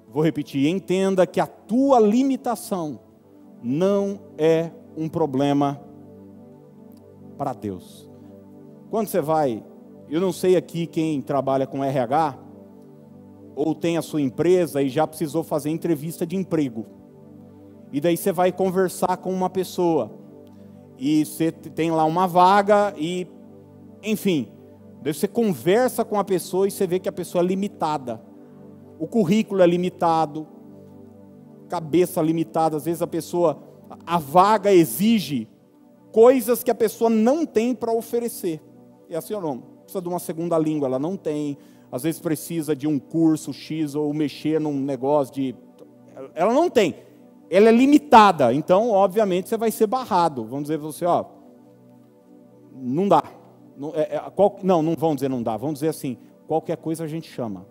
Vou 0.07 0.23
repetir, 0.23 0.67
entenda 0.67 1.27
que 1.27 1.39
a 1.39 1.45
tua 1.45 1.99
limitação 1.99 2.99
não 3.61 4.19
é 4.37 4.71
um 4.97 5.07
problema 5.07 5.79
para 7.37 7.53
Deus. 7.53 8.09
Quando 8.89 9.07
você 9.07 9.21
vai 9.21 9.63
eu 10.09 10.19
não 10.19 10.33
sei 10.33 10.55
aqui 10.55 10.87
quem 10.87 11.21
trabalha 11.21 11.67
com 11.67 11.83
RH 11.83 12.35
ou 13.55 13.75
tem 13.75 13.95
a 13.95 14.01
sua 14.01 14.19
empresa 14.19 14.81
e 14.81 14.89
já 14.89 15.05
precisou 15.05 15.43
fazer 15.43 15.69
entrevista 15.69 16.25
de 16.25 16.35
emprego. 16.35 16.87
E 17.93 18.01
daí 18.01 18.17
você 18.17 18.31
vai 18.31 18.51
conversar 18.51 19.17
com 19.17 19.31
uma 19.31 19.51
pessoa 19.51 20.11
e 20.97 21.23
você 21.23 21.51
tem 21.51 21.91
lá 21.91 22.05
uma 22.05 22.25
vaga 22.25 22.91
e 22.97 23.27
enfim, 24.03 24.47
você 25.03 25.27
conversa 25.27 26.03
com 26.03 26.19
a 26.19 26.23
pessoa 26.23 26.67
e 26.67 26.71
você 26.71 26.85
vê 26.85 26.99
que 26.99 27.09
a 27.09 27.11
pessoa 27.11 27.43
é 27.43 27.47
limitada. 27.47 28.21
O 28.99 29.07
currículo 29.07 29.61
é 29.61 29.67
limitado, 29.67 30.47
cabeça 31.69 32.21
limitada, 32.21 32.77
às 32.77 32.85
vezes 32.85 33.01
a 33.01 33.07
pessoa 33.07 33.63
a 34.05 34.17
vaga 34.17 34.71
exige 34.71 35.47
coisas 36.11 36.63
que 36.63 36.71
a 36.71 36.75
pessoa 36.75 37.09
não 37.09 37.45
tem 37.45 37.73
para 37.73 37.91
oferecer. 37.91 38.61
É 39.09 39.15
assim 39.15 39.33
ou 39.33 39.41
não? 39.41 39.79
precisa 39.89 40.01
de 40.01 40.07
uma 40.07 40.19
segunda 40.19 40.57
língua, 40.57 40.87
ela 40.87 40.99
não 40.99 41.17
tem. 41.17 41.57
Às 41.91 42.03
vezes 42.03 42.21
precisa 42.21 42.75
de 42.75 42.87
um 42.87 42.99
curso 42.99 43.51
X 43.51 43.95
ou 43.95 44.13
mexer 44.13 44.59
num 44.59 44.79
negócio 44.79 45.33
de. 45.33 45.55
Ela 46.35 46.53
não 46.53 46.69
tem. 46.69 46.95
Ela 47.49 47.69
é 47.69 47.71
limitada. 47.71 48.53
Então, 48.53 48.91
obviamente, 48.91 49.49
você 49.49 49.57
vai 49.57 49.71
ser 49.71 49.87
barrado. 49.87 50.45
Vamos 50.45 50.63
dizer 50.63 50.77
você, 50.77 51.05
ó. 51.05 51.25
Não 52.75 53.07
dá. 53.07 53.23
Não, 53.79 53.93
é, 53.95 54.17
é, 54.17 54.19
qual, 54.35 54.59
não, 54.61 54.83
não 54.83 54.93
vão 54.93 55.15
dizer 55.15 55.29
não 55.29 55.41
dá. 55.41 55.55
Vamos 55.55 55.75
dizer 55.75 55.87
assim: 55.87 56.17
qualquer 56.45 56.75
coisa 56.75 57.05
a 57.05 57.07
gente 57.07 57.31
chama. 57.31 57.65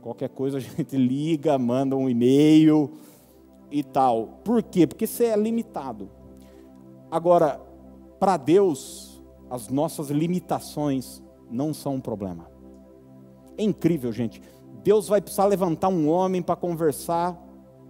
Qualquer 0.00 0.30
coisa 0.30 0.56
a 0.56 0.60
gente 0.60 0.96
liga, 0.96 1.58
manda 1.58 1.94
um 1.94 2.08
e-mail 2.08 2.90
e 3.70 3.84
tal. 3.84 4.40
Por 4.42 4.62
quê? 4.62 4.86
Porque 4.86 5.06
você 5.06 5.26
é 5.26 5.36
limitado. 5.36 6.08
Agora, 7.10 7.60
para 8.18 8.38
Deus, 8.38 9.22
as 9.50 9.68
nossas 9.68 10.08
limitações 10.08 11.22
não 11.50 11.74
são 11.74 11.96
um 11.96 12.00
problema. 12.00 12.50
É 13.58 13.62
incrível, 13.62 14.10
gente. 14.10 14.40
Deus 14.82 15.08
vai 15.08 15.20
precisar 15.20 15.44
levantar 15.44 15.88
um 15.88 16.08
homem 16.08 16.40
para 16.40 16.56
conversar 16.56 17.36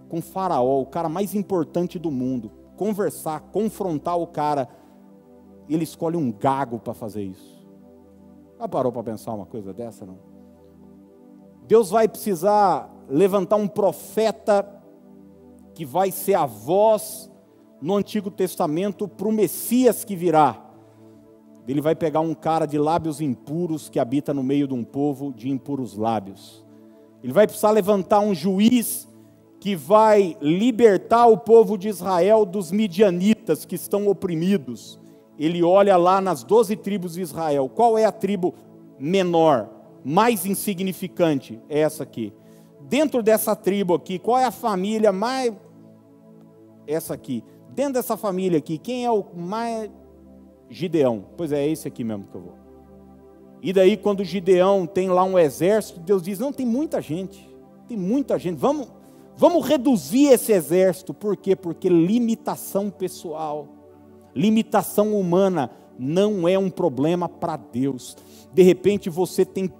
com 0.09 0.21
Faraó, 0.21 0.81
o 0.81 0.85
cara 0.85 1.07
mais 1.07 1.33
importante 1.33 1.97
do 1.97 2.11
mundo. 2.11 2.51
Conversar, 2.75 3.39
confrontar 3.51 4.17
o 4.17 4.27
cara. 4.27 4.67
E 5.67 5.73
ele 5.73 5.83
escolhe 5.83 6.17
um 6.17 6.31
gago 6.31 6.79
para 6.79 6.93
fazer 6.93 7.23
isso. 7.23 7.57
Já 8.59 8.67
parou 8.67 8.91
para 8.91 9.03
pensar 9.03 9.33
uma 9.33 9.45
coisa 9.45 9.73
dessa, 9.73 10.05
não? 10.05 10.17
Deus 11.67 11.89
vai 11.89 12.07
precisar 12.07 12.89
levantar 13.09 13.57
um 13.57 13.67
profeta 13.67 14.65
que 15.73 15.85
vai 15.85 16.11
ser 16.11 16.33
a 16.33 16.45
voz 16.45 17.29
no 17.81 17.95
Antigo 17.95 18.31
Testamento 18.31 19.07
para 19.07 19.27
o 19.27 19.31
Messias 19.31 20.03
que 20.03 20.15
virá. 20.15 20.63
Ele 21.67 21.81
vai 21.81 21.93
pegar 21.93 22.21
um 22.21 22.33
cara 22.33 22.65
de 22.65 22.77
lábios 22.77 23.19
impuros 23.19 23.89
que 23.89 23.99
habita 23.99 24.33
no 24.33 24.41
meio 24.41 24.67
de 24.67 24.73
um 24.73 24.83
povo 24.83 25.33
de 25.33 25.49
impuros 25.49 25.95
lábios. 25.95 26.65
Ele 27.21 27.33
vai 27.33 27.45
precisar 27.45 27.71
levantar 27.71 28.21
um 28.21 28.33
juiz 28.33 29.07
que 29.59 29.75
vai 29.75 30.37
libertar 30.39 31.27
o 31.27 31.37
povo 31.37 31.77
de 31.77 31.89
Israel 31.89 32.45
dos 32.45 32.71
midianitas 32.71 33.65
que 33.65 33.75
estão 33.75 34.07
oprimidos. 34.07 34.99
Ele 35.37 35.63
olha 35.63 35.95
lá 35.97 36.19
nas 36.19 36.43
doze 36.43 36.75
tribos 36.75 37.13
de 37.13 37.21
Israel. 37.21 37.69
Qual 37.69 37.97
é 37.97 38.05
a 38.05 38.11
tribo 38.11 38.53
menor, 38.99 39.69
mais 40.03 40.45
insignificante? 40.45 41.61
É 41.69 41.79
essa 41.79 42.03
aqui. 42.03 42.33
Dentro 42.81 43.21
dessa 43.21 43.55
tribo 43.55 43.93
aqui, 43.93 44.17
qual 44.17 44.37
é 44.37 44.45
a 44.45 44.51
família 44.51 45.11
mais. 45.11 45.53
Essa 46.87 47.13
aqui. 47.13 47.43
Dentro 47.69 47.93
dessa 47.93 48.17
família 48.17 48.57
aqui, 48.57 48.77
quem 48.77 49.05
é 49.05 49.11
o 49.11 49.23
mais 49.35 49.89
Gideão. 50.69 51.25
Pois 51.35 51.51
é, 51.51 51.65
é 51.65 51.69
esse 51.69 51.87
aqui 51.87 52.03
mesmo 52.03 52.25
que 52.25 52.35
eu 52.35 52.41
vou. 52.41 52.53
E 53.61 53.73
daí, 53.73 53.97
quando 53.97 54.23
Gideão 54.23 54.85
tem 54.85 55.09
lá 55.09 55.23
um 55.23 55.37
exército, 55.37 55.99
Deus 55.99 56.23
diz: 56.23 56.39
Não, 56.39 56.51
tem 56.51 56.65
muita 56.65 57.01
gente. 57.01 57.47
Tem 57.87 57.97
muita 57.97 58.37
gente. 58.37 58.57
Vamos, 58.57 58.87
vamos 59.35 59.65
reduzir 59.65 60.27
esse 60.27 60.51
exército. 60.51 61.13
Por 61.13 61.35
quê? 61.35 61.55
Porque 61.55 61.89
limitação 61.89 62.89
pessoal, 62.89 63.67
limitação 64.37 65.19
humana, 65.19 65.71
não 65.97 66.47
é 66.47 66.57
um 66.57 66.69
problema 66.69 67.27
para 67.27 67.57
Deus. 67.57 68.15
De 68.53 68.61
repente, 68.61 69.09
você 69.09 69.43
tem 69.43 69.73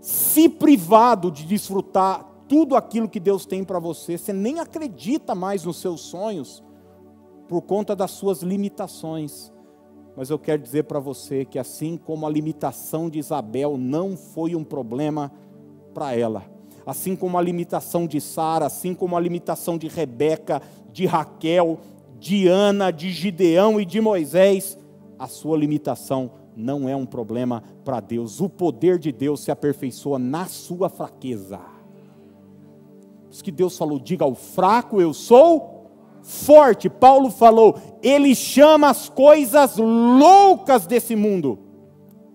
se 0.00 0.48
privado 0.48 1.30
de 1.30 1.44
desfrutar 1.44 2.24
tudo 2.48 2.74
aquilo 2.74 3.08
que 3.08 3.20
Deus 3.20 3.44
tem 3.44 3.62
para 3.62 3.78
você. 3.78 4.16
Você 4.16 4.32
nem 4.32 4.58
acredita 4.58 5.34
mais 5.34 5.64
nos 5.64 5.76
seus 5.76 6.00
sonhos 6.00 6.64
por 7.46 7.62
conta 7.62 7.94
das 7.94 8.12
suas 8.12 8.42
limitações. 8.42 9.52
Mas 10.16 10.30
eu 10.30 10.38
quero 10.38 10.62
dizer 10.62 10.84
para 10.84 10.98
você 10.98 11.44
que, 11.44 11.58
assim 11.58 11.96
como 11.96 12.26
a 12.26 12.30
limitação 12.30 13.08
de 13.10 13.18
Isabel 13.18 13.76
não 13.76 14.16
foi 14.16 14.56
um 14.56 14.64
problema 14.64 15.30
para 15.92 16.16
ela. 16.16 16.44
Assim 16.86 17.14
como 17.14 17.36
a 17.36 17.42
limitação 17.42 18.06
de 18.06 18.20
Sara, 18.20 18.66
assim 18.66 18.94
como 18.94 19.16
a 19.16 19.20
limitação 19.20 19.76
de 19.76 19.86
Rebeca, 19.86 20.62
de 20.90 21.04
Raquel, 21.04 21.78
de 22.18 22.48
Ana, 22.48 22.90
de 22.90 23.10
Gideão 23.10 23.80
e 23.80 23.84
de 23.84 24.00
Moisés, 24.00 24.76
a 25.18 25.26
sua 25.26 25.56
limitação 25.56 26.32
não 26.56 26.88
é 26.88 26.96
um 26.96 27.06
problema 27.06 27.62
para 27.84 28.00
Deus. 28.00 28.40
O 28.40 28.48
poder 28.48 28.98
de 28.98 29.12
Deus 29.12 29.40
se 29.40 29.50
aperfeiçoa 29.50 30.18
na 30.18 30.46
sua 30.46 30.88
fraqueza. 30.88 31.58
Por 31.58 33.30
isso 33.30 33.44
que 33.44 33.52
Deus 33.52 33.78
falou: 33.78 33.98
diga 33.98 34.24
ao 34.24 34.34
fraco, 34.34 35.00
eu 35.00 35.14
sou 35.14 35.86
forte. 36.22 36.88
Paulo 36.88 37.30
falou: 37.30 37.76
ele 38.02 38.34
chama 38.34 38.90
as 38.90 39.08
coisas 39.08 39.76
loucas 39.76 40.86
desse 40.86 41.14
mundo 41.14 41.58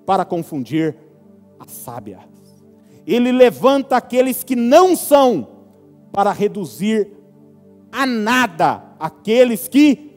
para 0.06 0.24
confundir 0.24 0.98
as 1.60 1.72
sábias. 1.72 2.22
Ele 3.06 3.32
levanta 3.32 3.98
aqueles 3.98 4.44
que 4.44 4.56
não 4.56 4.96
são 4.96 5.48
para 6.14 6.32
reduzir 6.32 7.12
a 7.92 8.06
nada 8.06 8.93
aqueles 9.04 9.68
que 9.68 10.12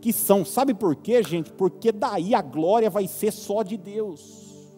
que 0.00 0.12
são. 0.12 0.44
Sabe 0.44 0.74
por 0.74 0.96
quê, 0.96 1.22
gente? 1.22 1.50
Porque 1.52 1.90
daí 1.90 2.34
a 2.34 2.42
glória 2.42 2.90
vai 2.90 3.06
ser 3.06 3.32
só 3.32 3.62
de 3.62 3.78
Deus. 3.78 4.76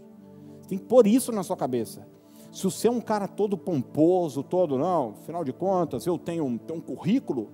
Tem 0.69 0.79
que 0.79 0.85
pôr 0.85 1.07
isso 1.07 1.33
na 1.33 1.43
sua 1.43 1.57
cabeça. 1.57 2.07
Se 2.53 2.63
você 2.63 2.87
é 2.87 2.91
um 2.91 3.01
cara 3.01 3.27
todo 3.27 3.57
pomposo, 3.59 4.43
todo, 4.43 4.79
não, 4.79 5.15
afinal 5.21 5.43
de 5.43 5.53
contas, 5.53 6.07
eu 6.07 6.17
tenho 6.17 6.45
um, 6.45 6.57
tenho 6.57 6.79
um 6.79 6.83
currículo, 6.83 7.49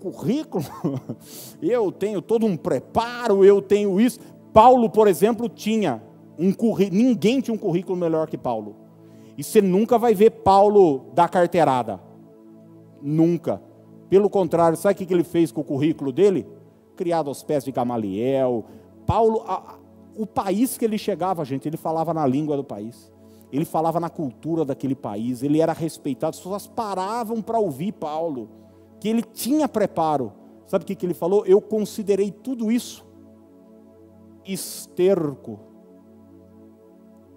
currículo, 0.00 0.64
eu 1.60 1.92
tenho 1.92 2.22
todo 2.22 2.46
um 2.46 2.56
preparo, 2.56 3.44
eu 3.44 3.60
tenho 3.60 4.00
isso. 4.00 4.18
Paulo, 4.52 4.88
por 4.88 5.06
exemplo, 5.06 5.48
tinha 5.48 6.02
um 6.38 6.52
currículo, 6.52 7.02
ninguém 7.02 7.40
tinha 7.40 7.54
um 7.54 7.58
currículo 7.58 7.98
melhor 7.98 8.26
que 8.26 8.38
Paulo. 8.38 8.76
E 9.36 9.44
você 9.44 9.60
nunca 9.60 9.98
vai 9.98 10.14
ver 10.14 10.30
Paulo 10.30 11.10
dar 11.14 11.28
carteirada. 11.28 12.00
Nunca. 13.02 13.62
Pelo 14.10 14.28
contrário, 14.28 14.76
sabe 14.76 15.02
o 15.02 15.06
que 15.06 15.14
ele 15.14 15.24
fez 15.24 15.50
com 15.50 15.62
o 15.62 15.64
currículo 15.64 16.12
dele? 16.12 16.46
criado 17.00 17.28
aos 17.28 17.42
pés 17.42 17.64
de 17.64 17.72
Gamaliel. 17.72 18.66
Paulo, 19.06 19.42
a, 19.46 19.78
o 20.14 20.26
país 20.26 20.76
que 20.76 20.84
ele 20.84 20.98
chegava, 20.98 21.42
gente, 21.46 21.66
ele 21.66 21.78
falava 21.78 22.12
na 22.12 22.26
língua 22.26 22.58
do 22.58 22.62
país. 22.62 23.10
Ele 23.50 23.64
falava 23.64 23.98
na 23.98 24.10
cultura 24.10 24.66
daquele 24.66 24.94
país, 24.94 25.42
ele 25.42 25.62
era 25.62 25.72
respeitado, 25.72 26.34
as 26.34 26.36
pessoas 26.36 26.66
paravam 26.66 27.40
para 27.40 27.58
ouvir 27.58 27.92
Paulo, 27.92 28.50
que 29.00 29.08
ele 29.08 29.22
tinha 29.22 29.66
preparo. 29.66 30.30
Sabe 30.66 30.84
o 30.84 30.86
que, 30.86 30.94
que 30.94 31.06
ele 31.06 31.14
falou? 31.14 31.46
Eu 31.46 31.60
considerei 31.62 32.30
tudo 32.30 32.70
isso 32.70 33.02
esterco. 34.44 35.58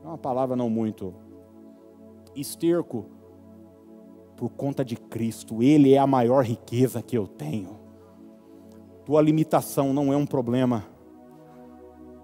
É 0.04 0.08
uma 0.08 0.18
palavra 0.18 0.58
não 0.58 0.70
muito. 0.70 1.14
Esterco 2.36 3.06
por 4.36 4.50
conta 4.50 4.84
de 4.84 4.96
Cristo, 4.96 5.62
Ele 5.62 5.94
é 5.94 5.98
a 5.98 6.08
maior 6.08 6.44
riqueza 6.44 7.02
que 7.02 7.18
eu 7.18 7.28
tenho. 7.28 7.80
Tua 9.06 9.22
limitação 9.22 9.94
não 9.94 10.14
é 10.14 10.18
um 10.18 10.26
problema 10.26 10.86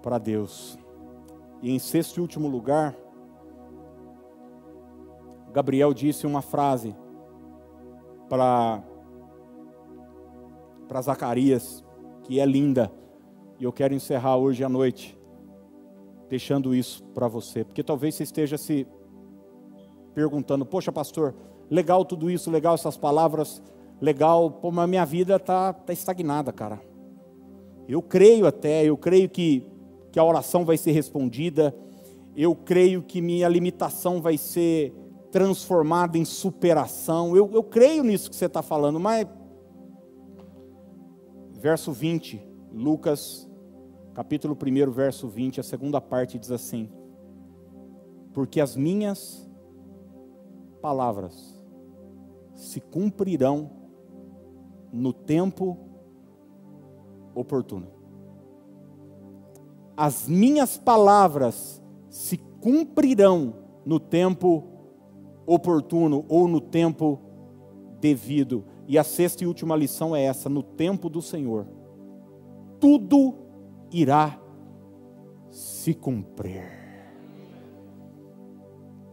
para 0.02 0.18
Deus. 0.18 0.78
E 1.62 1.70
em 1.70 1.78
sexto 1.78 2.16
e 2.16 2.20
último 2.20 2.48
lugar, 2.48 2.96
Gabriel 5.52 5.92
disse 5.92 6.26
uma 6.26 6.42
frase 6.42 6.94
para 8.28 8.82
para 10.88 11.02
Zacarias 11.02 11.84
que 12.24 12.40
é 12.40 12.46
linda. 12.46 12.90
E 13.58 13.64
eu 13.64 13.72
quero 13.72 13.94
encerrar 13.94 14.36
hoje 14.36 14.64
à 14.64 14.68
noite 14.68 15.16
deixando 16.28 16.74
isso 16.74 17.04
para 17.12 17.28
você, 17.28 17.64
porque 17.64 17.82
talvez 17.82 18.14
você 18.14 18.22
esteja 18.22 18.56
se 18.56 18.86
perguntando: 20.14 20.64
"Poxa, 20.64 20.90
pastor, 20.90 21.34
legal 21.70 22.04
tudo 22.04 22.28
isso, 22.28 22.50
legal 22.50 22.74
essas 22.74 22.96
palavras, 22.96 23.62
legal, 24.00 24.50
pô, 24.50 24.70
mas 24.72 24.88
minha 24.88 25.06
vida 25.06 25.36
está 25.36 25.72
tá 25.72 25.92
estagnada, 25.92 26.52
cara. 26.52 26.80
Eu 27.88 28.02
creio 28.02 28.46
até, 28.46 28.84
eu 28.84 28.96
creio 28.96 29.28
que, 29.28 29.64
que 30.10 30.18
a 30.18 30.24
oração 30.24 30.64
vai 30.64 30.76
ser 30.76 30.90
respondida, 30.90 31.74
eu 32.36 32.54
creio 32.54 33.02
que 33.02 33.20
minha 33.20 33.48
limitação 33.48 34.20
vai 34.20 34.36
ser 34.36 34.94
transformada 35.30 36.18
em 36.18 36.24
superação. 36.24 37.36
Eu, 37.36 37.50
eu 37.52 37.62
creio 37.62 38.02
nisso 38.02 38.30
que 38.30 38.36
você 38.36 38.46
está 38.46 38.62
falando, 38.62 38.98
mas. 38.98 39.26
Verso 41.52 41.92
20, 41.92 42.40
Lucas, 42.72 43.46
capítulo 44.14 44.56
1, 44.56 44.90
verso 44.90 45.28
20, 45.28 45.60
a 45.60 45.62
segunda 45.62 46.00
parte 46.00 46.38
diz 46.38 46.50
assim: 46.50 46.88
Porque 48.32 48.60
as 48.60 48.74
minhas 48.74 49.46
palavras 50.80 51.59
se 52.60 52.78
cumprirão 52.78 53.70
no 54.92 55.14
tempo 55.14 55.78
oportuno. 57.34 57.86
As 59.96 60.28
minhas 60.28 60.76
palavras 60.76 61.82
se 62.10 62.36
cumprirão 62.60 63.54
no 63.84 63.98
tempo 63.98 64.64
oportuno 65.46 66.26
ou 66.28 66.46
no 66.46 66.60
tempo 66.60 67.18
devido. 67.98 68.64
E 68.86 68.98
a 68.98 69.04
sexta 69.04 69.42
e 69.42 69.46
última 69.46 69.74
lição 69.74 70.14
é 70.14 70.22
essa: 70.22 70.48
no 70.50 70.62
tempo 70.62 71.08
do 71.08 71.22
Senhor, 71.22 71.66
tudo 72.78 73.34
irá 73.90 74.38
se 75.50 75.94
cumprir. 75.94 76.62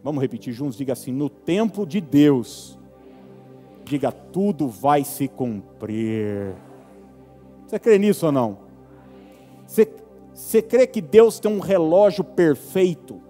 Vamos 0.03 0.21
repetir 0.21 0.51
juntos, 0.51 0.77
diga 0.77 0.93
assim: 0.93 1.13
no 1.13 1.29
tempo 1.29 1.85
de 1.85 2.01
Deus, 2.01 2.76
diga: 3.87 4.11
tudo 4.11 4.67
vai 4.67 5.03
se 5.03 5.27
cumprir. 5.27 6.53
Você 7.65 7.79
crê 7.79 7.97
nisso 7.97 8.27
ou 8.27 8.31
não? 8.31 8.57
Você, 9.65 9.91
você 10.33 10.61
crê 10.61 10.87
que 10.87 11.01
Deus 11.01 11.39
tem 11.39 11.51
um 11.51 11.59
relógio 11.59 12.23
perfeito? 12.23 13.21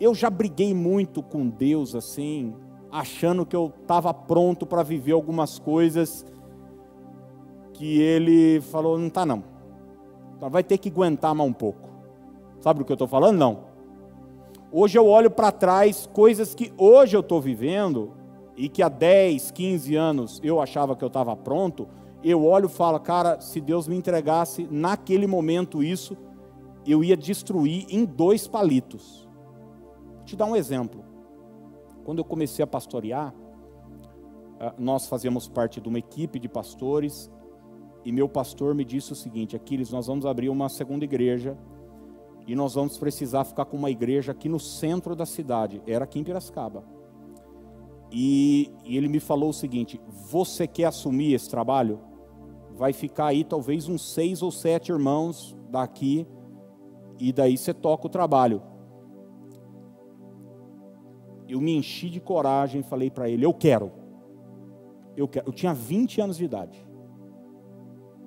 Eu 0.00 0.14
já 0.14 0.28
briguei 0.28 0.74
muito 0.74 1.22
com 1.22 1.48
Deus 1.48 1.94
assim, 1.94 2.54
achando 2.90 3.46
que 3.46 3.56
eu 3.56 3.72
estava 3.80 4.12
pronto 4.12 4.66
para 4.66 4.82
viver 4.82 5.12
algumas 5.12 5.58
coisas 5.58 6.26
que 7.72 8.00
Ele 8.00 8.60
falou: 8.60 8.98
não 8.98 9.06
está 9.06 9.24
não. 9.24 9.44
Vai 10.40 10.62
ter 10.62 10.78
que 10.78 10.90
aguentar 10.90 11.34
mais 11.34 11.48
um 11.48 11.52
pouco. 11.52 11.88
Sabe 12.60 12.80
do 12.80 12.84
que 12.84 12.92
eu 12.92 12.94
estou 12.94 13.08
falando? 13.08 13.38
Não. 13.38 13.74
Hoje 14.70 14.98
eu 14.98 15.06
olho 15.06 15.30
para 15.30 15.52
trás, 15.52 16.08
coisas 16.12 16.54
que 16.54 16.72
hoje 16.76 17.16
eu 17.16 17.20
estou 17.20 17.40
vivendo, 17.40 18.12
e 18.56 18.68
que 18.68 18.82
há 18.82 18.88
10, 18.88 19.50
15 19.50 19.96
anos 19.96 20.40
eu 20.42 20.60
achava 20.60 20.94
que 20.94 21.02
eu 21.02 21.08
estava 21.08 21.36
pronto, 21.36 21.88
eu 22.22 22.44
olho 22.44 22.66
e 22.66 22.70
falo, 22.70 22.98
cara, 22.98 23.40
se 23.40 23.60
Deus 23.60 23.86
me 23.86 23.96
entregasse 23.96 24.66
naquele 24.70 25.26
momento 25.26 25.82
isso, 25.82 26.16
eu 26.86 27.02
ia 27.02 27.16
destruir 27.16 27.86
em 27.90 28.04
dois 28.04 28.46
palitos. 28.46 29.28
Vou 30.16 30.24
te 30.24 30.36
dar 30.36 30.46
um 30.46 30.56
exemplo. 30.56 31.04
Quando 32.04 32.18
eu 32.18 32.24
comecei 32.24 32.62
a 32.62 32.66
pastorear, 32.66 33.34
ah, 34.60 34.74
nós 34.78 35.06
fazíamos 35.06 35.48
parte 35.48 35.80
de 35.80 35.88
uma 35.88 35.98
equipe 35.98 36.38
de 36.38 36.48
pastores, 36.48 37.30
e 38.04 38.12
meu 38.12 38.28
pastor 38.28 38.74
me 38.74 38.84
disse 38.84 39.12
o 39.12 39.16
seguinte: 39.16 39.56
Aquiles, 39.56 39.90
nós 39.90 40.06
vamos 40.06 40.26
abrir 40.26 40.48
uma 40.48 40.68
segunda 40.68 41.04
igreja, 41.04 41.58
e 42.46 42.54
nós 42.54 42.74
vamos 42.74 42.98
precisar 42.98 43.44
ficar 43.44 43.64
com 43.64 43.76
uma 43.76 43.90
igreja 43.90 44.32
aqui 44.32 44.48
no 44.48 44.60
centro 44.60 45.16
da 45.16 45.26
cidade, 45.26 45.82
era 45.86 46.04
aqui 46.04 46.18
em 46.18 46.24
Piracicaba. 46.24 46.84
E, 48.16 48.70
e 48.84 48.96
ele 48.96 49.08
me 49.08 49.18
falou 49.18 49.50
o 49.50 49.52
seguinte: 49.52 50.00
você 50.30 50.68
quer 50.68 50.84
assumir 50.84 51.34
esse 51.34 51.50
trabalho? 51.50 51.98
Vai 52.76 52.92
ficar 52.92 53.26
aí 53.26 53.42
talvez 53.42 53.88
uns 53.88 54.02
seis 54.14 54.40
ou 54.40 54.52
sete 54.52 54.92
irmãos 54.92 55.56
daqui, 55.68 56.24
e 57.18 57.32
daí 57.32 57.58
você 57.58 57.74
toca 57.74 58.06
o 58.06 58.10
trabalho. 58.10 58.62
Eu 61.48 61.60
me 61.60 61.76
enchi 61.76 62.08
de 62.08 62.20
coragem 62.20 62.82
e 62.82 62.84
falei 62.84 63.10
para 63.10 63.28
ele: 63.28 63.44
eu 63.44 63.52
quero. 63.52 63.90
Eu 65.16 65.26
quero. 65.26 65.48
Eu 65.48 65.52
tinha 65.52 65.74
20 65.74 66.20
anos 66.20 66.36
de 66.36 66.44
idade. 66.44 66.86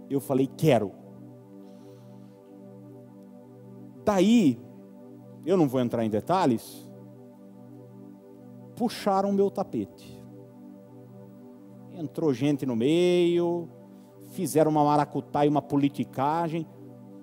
Eu 0.09 0.19
falei: 0.19 0.47
quero. 0.57 0.91
Daí, 4.03 4.59
eu 5.45 5.55
não 5.55 5.67
vou 5.67 5.79
entrar 5.79 6.03
em 6.05 6.09
detalhes, 6.09 6.86
puxaram 8.77 9.33
meu 9.33 9.49
tapete. 9.49 10.23
Entrou 11.93 12.31
gente 12.31 12.65
no 12.65 12.75
meio, 12.75 13.67
fizeram 14.29 14.69
uma 14.69 14.83
maracutá 14.83 15.45
e 15.45 15.49
uma 15.49 15.61
politicagem. 15.61 16.65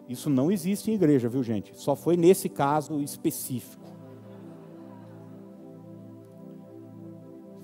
Isso 0.09 0.29
não 0.29 0.51
existe 0.51 0.91
em 0.91 0.95
igreja, 0.95 1.29
viu 1.29 1.43
gente? 1.43 1.73
Só 1.79 1.95
foi 1.95 2.17
nesse 2.17 2.49
caso 2.49 3.01
específico. 3.01 3.85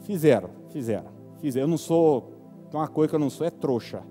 Fizeram, 0.02 0.50
fizeram. 0.70 1.10
fizeram. 1.40 1.66
Eu 1.66 1.70
não 1.70 1.76
sou, 1.76 2.32
uma 2.72 2.88
coisa 2.88 3.10
que 3.10 3.14
eu 3.16 3.20
não 3.20 3.28
sou 3.28 3.46
é 3.46 3.50
trouxa. 3.50 4.02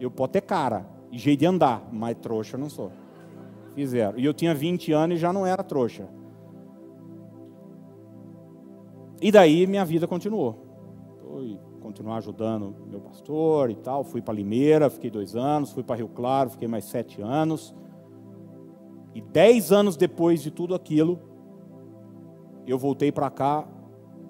Eu 0.00 0.10
posso 0.10 0.32
ter 0.32 0.40
cara 0.40 0.88
e 1.12 1.18
jeito 1.18 1.40
de 1.40 1.46
andar, 1.46 1.86
mas 1.92 2.16
trouxa 2.16 2.56
eu 2.56 2.60
não 2.60 2.70
sou. 2.70 2.90
Fizeram. 3.74 4.18
E 4.18 4.24
eu 4.24 4.32
tinha 4.34 4.54
20 4.54 4.92
anos 4.92 5.18
e 5.18 5.20
já 5.20 5.32
não 5.32 5.46
era 5.46 5.62
trouxa. 5.62 6.08
E 9.20 9.32
daí 9.32 9.66
minha 9.66 9.84
vida 9.84 10.06
continuou. 10.06 10.56
Fui 11.20 11.58
continuar 11.80 12.18
ajudando 12.18 12.74
meu 12.86 13.00
pastor 13.00 13.70
e 13.70 13.74
tal. 13.74 14.04
Fui 14.04 14.22
para 14.22 14.34
Limeira, 14.34 14.88
fiquei 14.88 15.10
dois 15.10 15.34
anos. 15.34 15.72
Fui 15.72 15.82
para 15.82 15.96
Rio 15.96 16.08
Claro, 16.08 16.50
fiquei 16.50 16.68
mais 16.68 16.84
sete 16.84 17.20
anos. 17.20 17.74
E 19.14 19.20
dez 19.20 19.72
anos 19.72 19.96
depois 19.96 20.42
de 20.42 20.50
tudo 20.50 20.74
aquilo, 20.74 21.18
eu 22.66 22.78
voltei 22.78 23.10
para 23.10 23.30
cá 23.30 23.66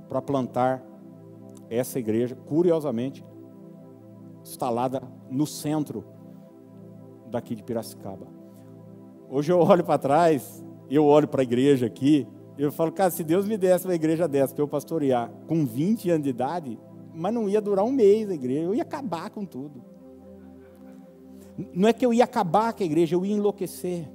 para 0.08 0.22
plantar 0.22 0.82
essa 1.68 1.98
igreja, 1.98 2.34
curiosamente, 2.34 3.22
instalada 4.42 5.02
no 5.30 5.46
centro 5.46 6.04
daqui 7.26 7.54
de 7.54 7.62
Piracicaba. 7.62 8.26
Hoje 9.28 9.52
eu 9.52 9.58
olho 9.58 9.84
para 9.84 9.98
trás, 9.98 10.64
eu 10.88 11.04
olho 11.04 11.28
para 11.28 11.42
a 11.42 11.44
igreja 11.44 11.84
aqui, 11.84 12.26
eu 12.58 12.72
falo, 12.72 12.90
cara, 12.90 13.10
se 13.10 13.22
Deus 13.22 13.46
me 13.46 13.56
desse 13.56 13.86
uma 13.86 13.94
igreja 13.94 14.26
dessa 14.26 14.52
para 14.52 14.62
eu 14.62 14.68
pastorear 14.68 15.30
com 15.46 15.64
20 15.64 16.10
anos 16.10 16.24
de 16.24 16.30
idade, 16.30 16.78
mas 17.14 17.32
não 17.32 17.48
ia 17.48 17.60
durar 17.60 17.84
um 17.84 17.92
mês 17.92 18.28
a 18.28 18.34
igreja, 18.34 18.62
eu 18.62 18.74
ia 18.74 18.82
acabar 18.82 19.30
com 19.30 19.44
tudo. 19.44 19.82
Não 21.72 21.88
é 21.88 21.92
que 21.92 22.04
eu 22.04 22.12
ia 22.12 22.24
acabar 22.24 22.72
com 22.72 22.82
a 22.82 22.86
igreja, 22.86 23.14
eu 23.14 23.24
ia 23.24 23.34
enlouquecer. 23.34 24.08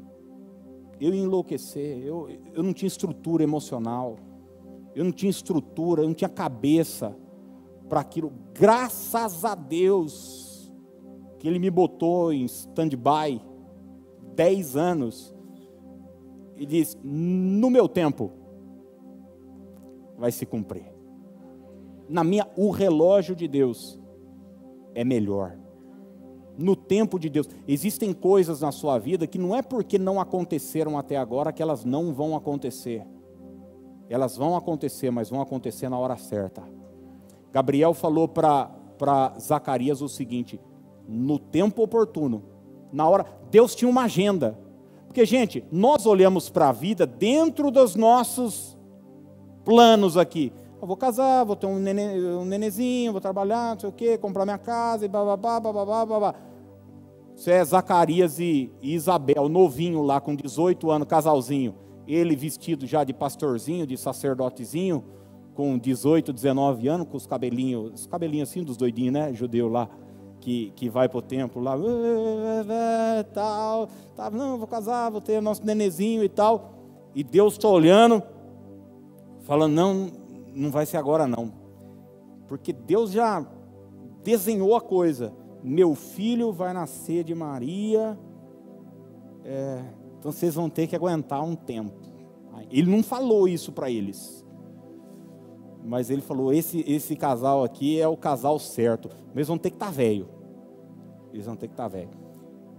Eu 1.00 1.14
ia 1.14 1.22
enlouquecer, 1.22 2.00
eu, 2.00 2.30
eu 2.54 2.64
não 2.64 2.72
tinha 2.72 2.88
estrutura 2.88 3.44
emocional, 3.44 4.18
eu 4.96 5.04
não 5.04 5.12
tinha 5.12 5.30
estrutura, 5.30 6.02
eu 6.02 6.08
não 6.08 6.14
tinha 6.14 6.30
cabeça 6.30 7.16
para 7.90 8.00
aquilo. 8.00 8.32
Graças 8.54 9.44
a 9.44 9.56
Deus 9.56 10.72
que 11.40 11.48
Ele 11.48 11.60
me 11.60 11.70
botou 11.70 12.32
em 12.32 12.46
stand-by 12.46 13.42
dez 14.36 14.76
anos 14.76 15.34
e 16.56 16.66
diz: 16.66 16.98
no 17.04 17.70
meu 17.70 17.88
tempo 17.88 18.32
vai 20.18 20.32
se 20.32 20.46
cumprir. 20.46 20.92
Na 22.08 22.24
minha, 22.24 22.48
o 22.56 22.70
relógio 22.70 23.36
de 23.36 23.48
Deus 23.48 24.00
é 24.94 25.04
melhor. 25.04 25.58
No 26.58 26.76
tempo 26.76 27.18
de 27.18 27.30
Deus, 27.30 27.50
existem 27.68 28.14
coisas 28.14 28.62
na 28.62 28.72
sua 28.72 29.00
vida 29.00 29.26
que 29.26 29.40
não 29.40 29.56
é 29.56 29.62
porque 29.62 29.98
não 29.98 30.20
aconteceram 30.20 30.98
até 30.98 31.18
agora 31.18 31.52
que 31.52 31.64
elas 31.64 31.84
não 31.84 32.14
vão 32.14 32.36
acontecer. 32.36 33.06
Elas 34.08 34.38
vão 34.38 34.56
acontecer, 34.56 35.10
mas 35.10 35.30
vão 35.30 35.42
acontecer 35.42 35.90
na 35.90 35.98
hora 35.98 36.16
certa. 36.18 36.64
Gabriel 37.52 37.94
falou 37.94 38.28
para 38.28 39.34
Zacarias 39.40 40.02
o 40.02 40.10
seguinte: 40.10 40.60
no 41.08 41.40
tempo 41.40 41.82
oportuno, 41.82 42.44
na 42.92 43.10
hora, 43.10 43.26
Deus 43.50 43.74
tinha 43.74 43.90
uma 43.90 44.04
agenda. 44.04 44.58
Porque, 45.14 45.28
gente, 45.28 45.64
nós 45.72 46.08
olhamos 46.08 46.50
para 46.50 46.70
a 46.70 46.72
vida 46.72 47.06
dentro 47.06 47.70
dos 47.70 47.96
nossos 47.96 48.76
planos 49.64 50.18
aqui. 50.18 50.52
Eu 50.82 50.88
vou 50.88 50.98
casar, 50.98 51.44
vou 51.44 51.56
ter 51.56 51.68
um, 51.68 51.78
nene, 51.78 52.02
um 52.20 53.12
vou 53.12 53.22
trabalhar, 53.22 53.74
não 53.76 53.80
sei 53.80 53.90
o 53.90 53.92
quê, 53.92 54.18
comprar 54.18 54.44
minha 54.44 54.58
casa 54.58 55.06
e 55.06 55.08
bababá, 55.08 55.60
bababá, 55.60 56.04
babá. 56.04 56.36
Isso 57.36 57.48
é 57.48 57.64
Zacarias 57.64 58.40
e 58.40 58.72
Isabel, 58.82 59.48
novinho 59.48 60.02
lá, 60.02 60.20
com 60.20 60.36
18 60.36 60.90
anos, 60.90 61.08
casalzinho. 61.08 61.76
Ele 62.08 62.36
vestido 62.36 62.88
já 62.88 63.04
de 63.04 63.14
pastorzinho, 63.14 63.86
de 63.86 63.96
sacerdotezinho, 63.96 65.04
com 65.54 65.78
18, 65.78 66.34
19 66.34 66.88
anos, 66.88 67.08
com 67.08 67.18
os 67.18 67.28
cabelinhos, 67.28 68.02
os 68.02 68.08
cabelinhos 68.08 68.50
assim 68.50 68.64
dos 68.64 68.78
doidinhos, 68.78 69.14
né? 69.14 69.32
Judeu 69.32 69.68
lá 69.68 69.88
que, 70.44 70.74
que 70.76 70.90
vai 70.90 71.08
para 71.08 71.20
o 71.20 71.22
templo 71.22 71.62
lá, 71.62 71.74
tal, 73.34 73.88
tal, 74.14 74.32
não, 74.32 74.58
vou 74.58 74.68
casar, 74.68 75.10
vou 75.10 75.22
ter 75.22 75.42
nosso 75.42 75.66
nenezinho 75.66 76.22
e 76.22 76.28
tal. 76.28 76.74
E 77.16 77.24
Deus 77.24 77.54
está 77.54 77.70
olhando, 77.70 78.22
falando, 79.44 79.74
não, 79.74 80.12
não 80.54 80.70
vai 80.70 80.86
ser 80.86 80.98
agora 80.98 81.26
não. 81.26 81.54
Porque 82.46 82.74
Deus 82.74 83.12
já 83.12 83.46
desenhou 84.22 84.76
a 84.76 84.82
coisa. 84.82 85.34
Meu 85.64 85.96
filho 85.96 86.52
vai 86.52 86.74
nascer 86.74 87.24
de 87.24 87.34
Maria, 87.34 88.20
é, 89.46 89.82
então 90.20 90.30
vocês 90.30 90.56
vão 90.56 90.70
ter 90.70 90.88
que 90.88 90.96
aguentar 90.96 91.42
um 91.42 91.56
tempo. 91.56 91.96
Ele 92.70 92.92
não 92.92 93.02
falou 93.02 93.48
isso 93.48 93.72
para 93.72 93.90
eles 93.90 94.44
mas 95.86 96.10
ele 96.10 96.22
falou: 96.22 96.54
esse, 96.54 96.84
esse 96.88 97.16
casal 97.16 97.64
aqui 97.64 98.00
é 98.00 98.08
o 98.08 98.16
casal 98.16 98.58
certo. 98.58 99.10
Mas 99.34 99.48
vão 99.48 99.58
ter 99.58 99.70
que 99.70 99.76
estar 99.76 99.88
tá 99.88 99.92
velho. 99.92 100.28
Eles 101.34 101.46
vão 101.46 101.56
ter 101.56 101.68
que 101.68 101.74
estar 101.74 101.90
tá 101.90 101.90
velho. 101.90 102.10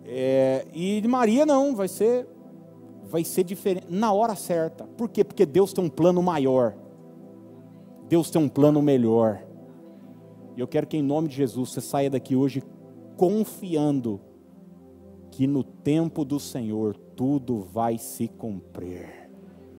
É, 0.05 0.67
e 0.73 1.01
de 1.01 1.09
Maria 1.09 1.45
não, 1.45 1.75
vai 1.75 1.89
ser, 1.89 2.27
vai 3.05 3.25
ser 3.25 3.43
diferente 3.45 3.87
na 3.91 4.13
hora 4.13 4.35
certa. 4.35 4.85
Por 4.85 5.09
quê? 5.09 5.25
Porque 5.25 5.45
Deus 5.45 5.73
tem 5.73 5.85
um 5.85 5.91
plano 5.91 6.23
maior. 6.23 6.75
Deus 8.09 8.31
tem 8.31 8.41
um 8.41 8.49
plano 8.49 8.81
melhor. 8.81 9.45
E 10.57 10.61
eu 10.61 10.69
quero 10.69 10.87
que 10.87 10.97
em 10.97 11.03
nome 11.03 11.29
de 11.29 11.35
Jesus 11.35 11.71
você 11.71 11.81
saia 11.81 12.09
daqui 12.09 12.37
hoje 12.37 12.63
confiando 13.17 14.21
que 15.31 15.47
no 15.47 15.65
tempo 15.65 16.25
do 16.25 16.39
Senhor 16.39 16.97
tudo 17.17 17.61
vai 17.61 17.99
se 17.99 18.29
cumprir. 18.29 19.24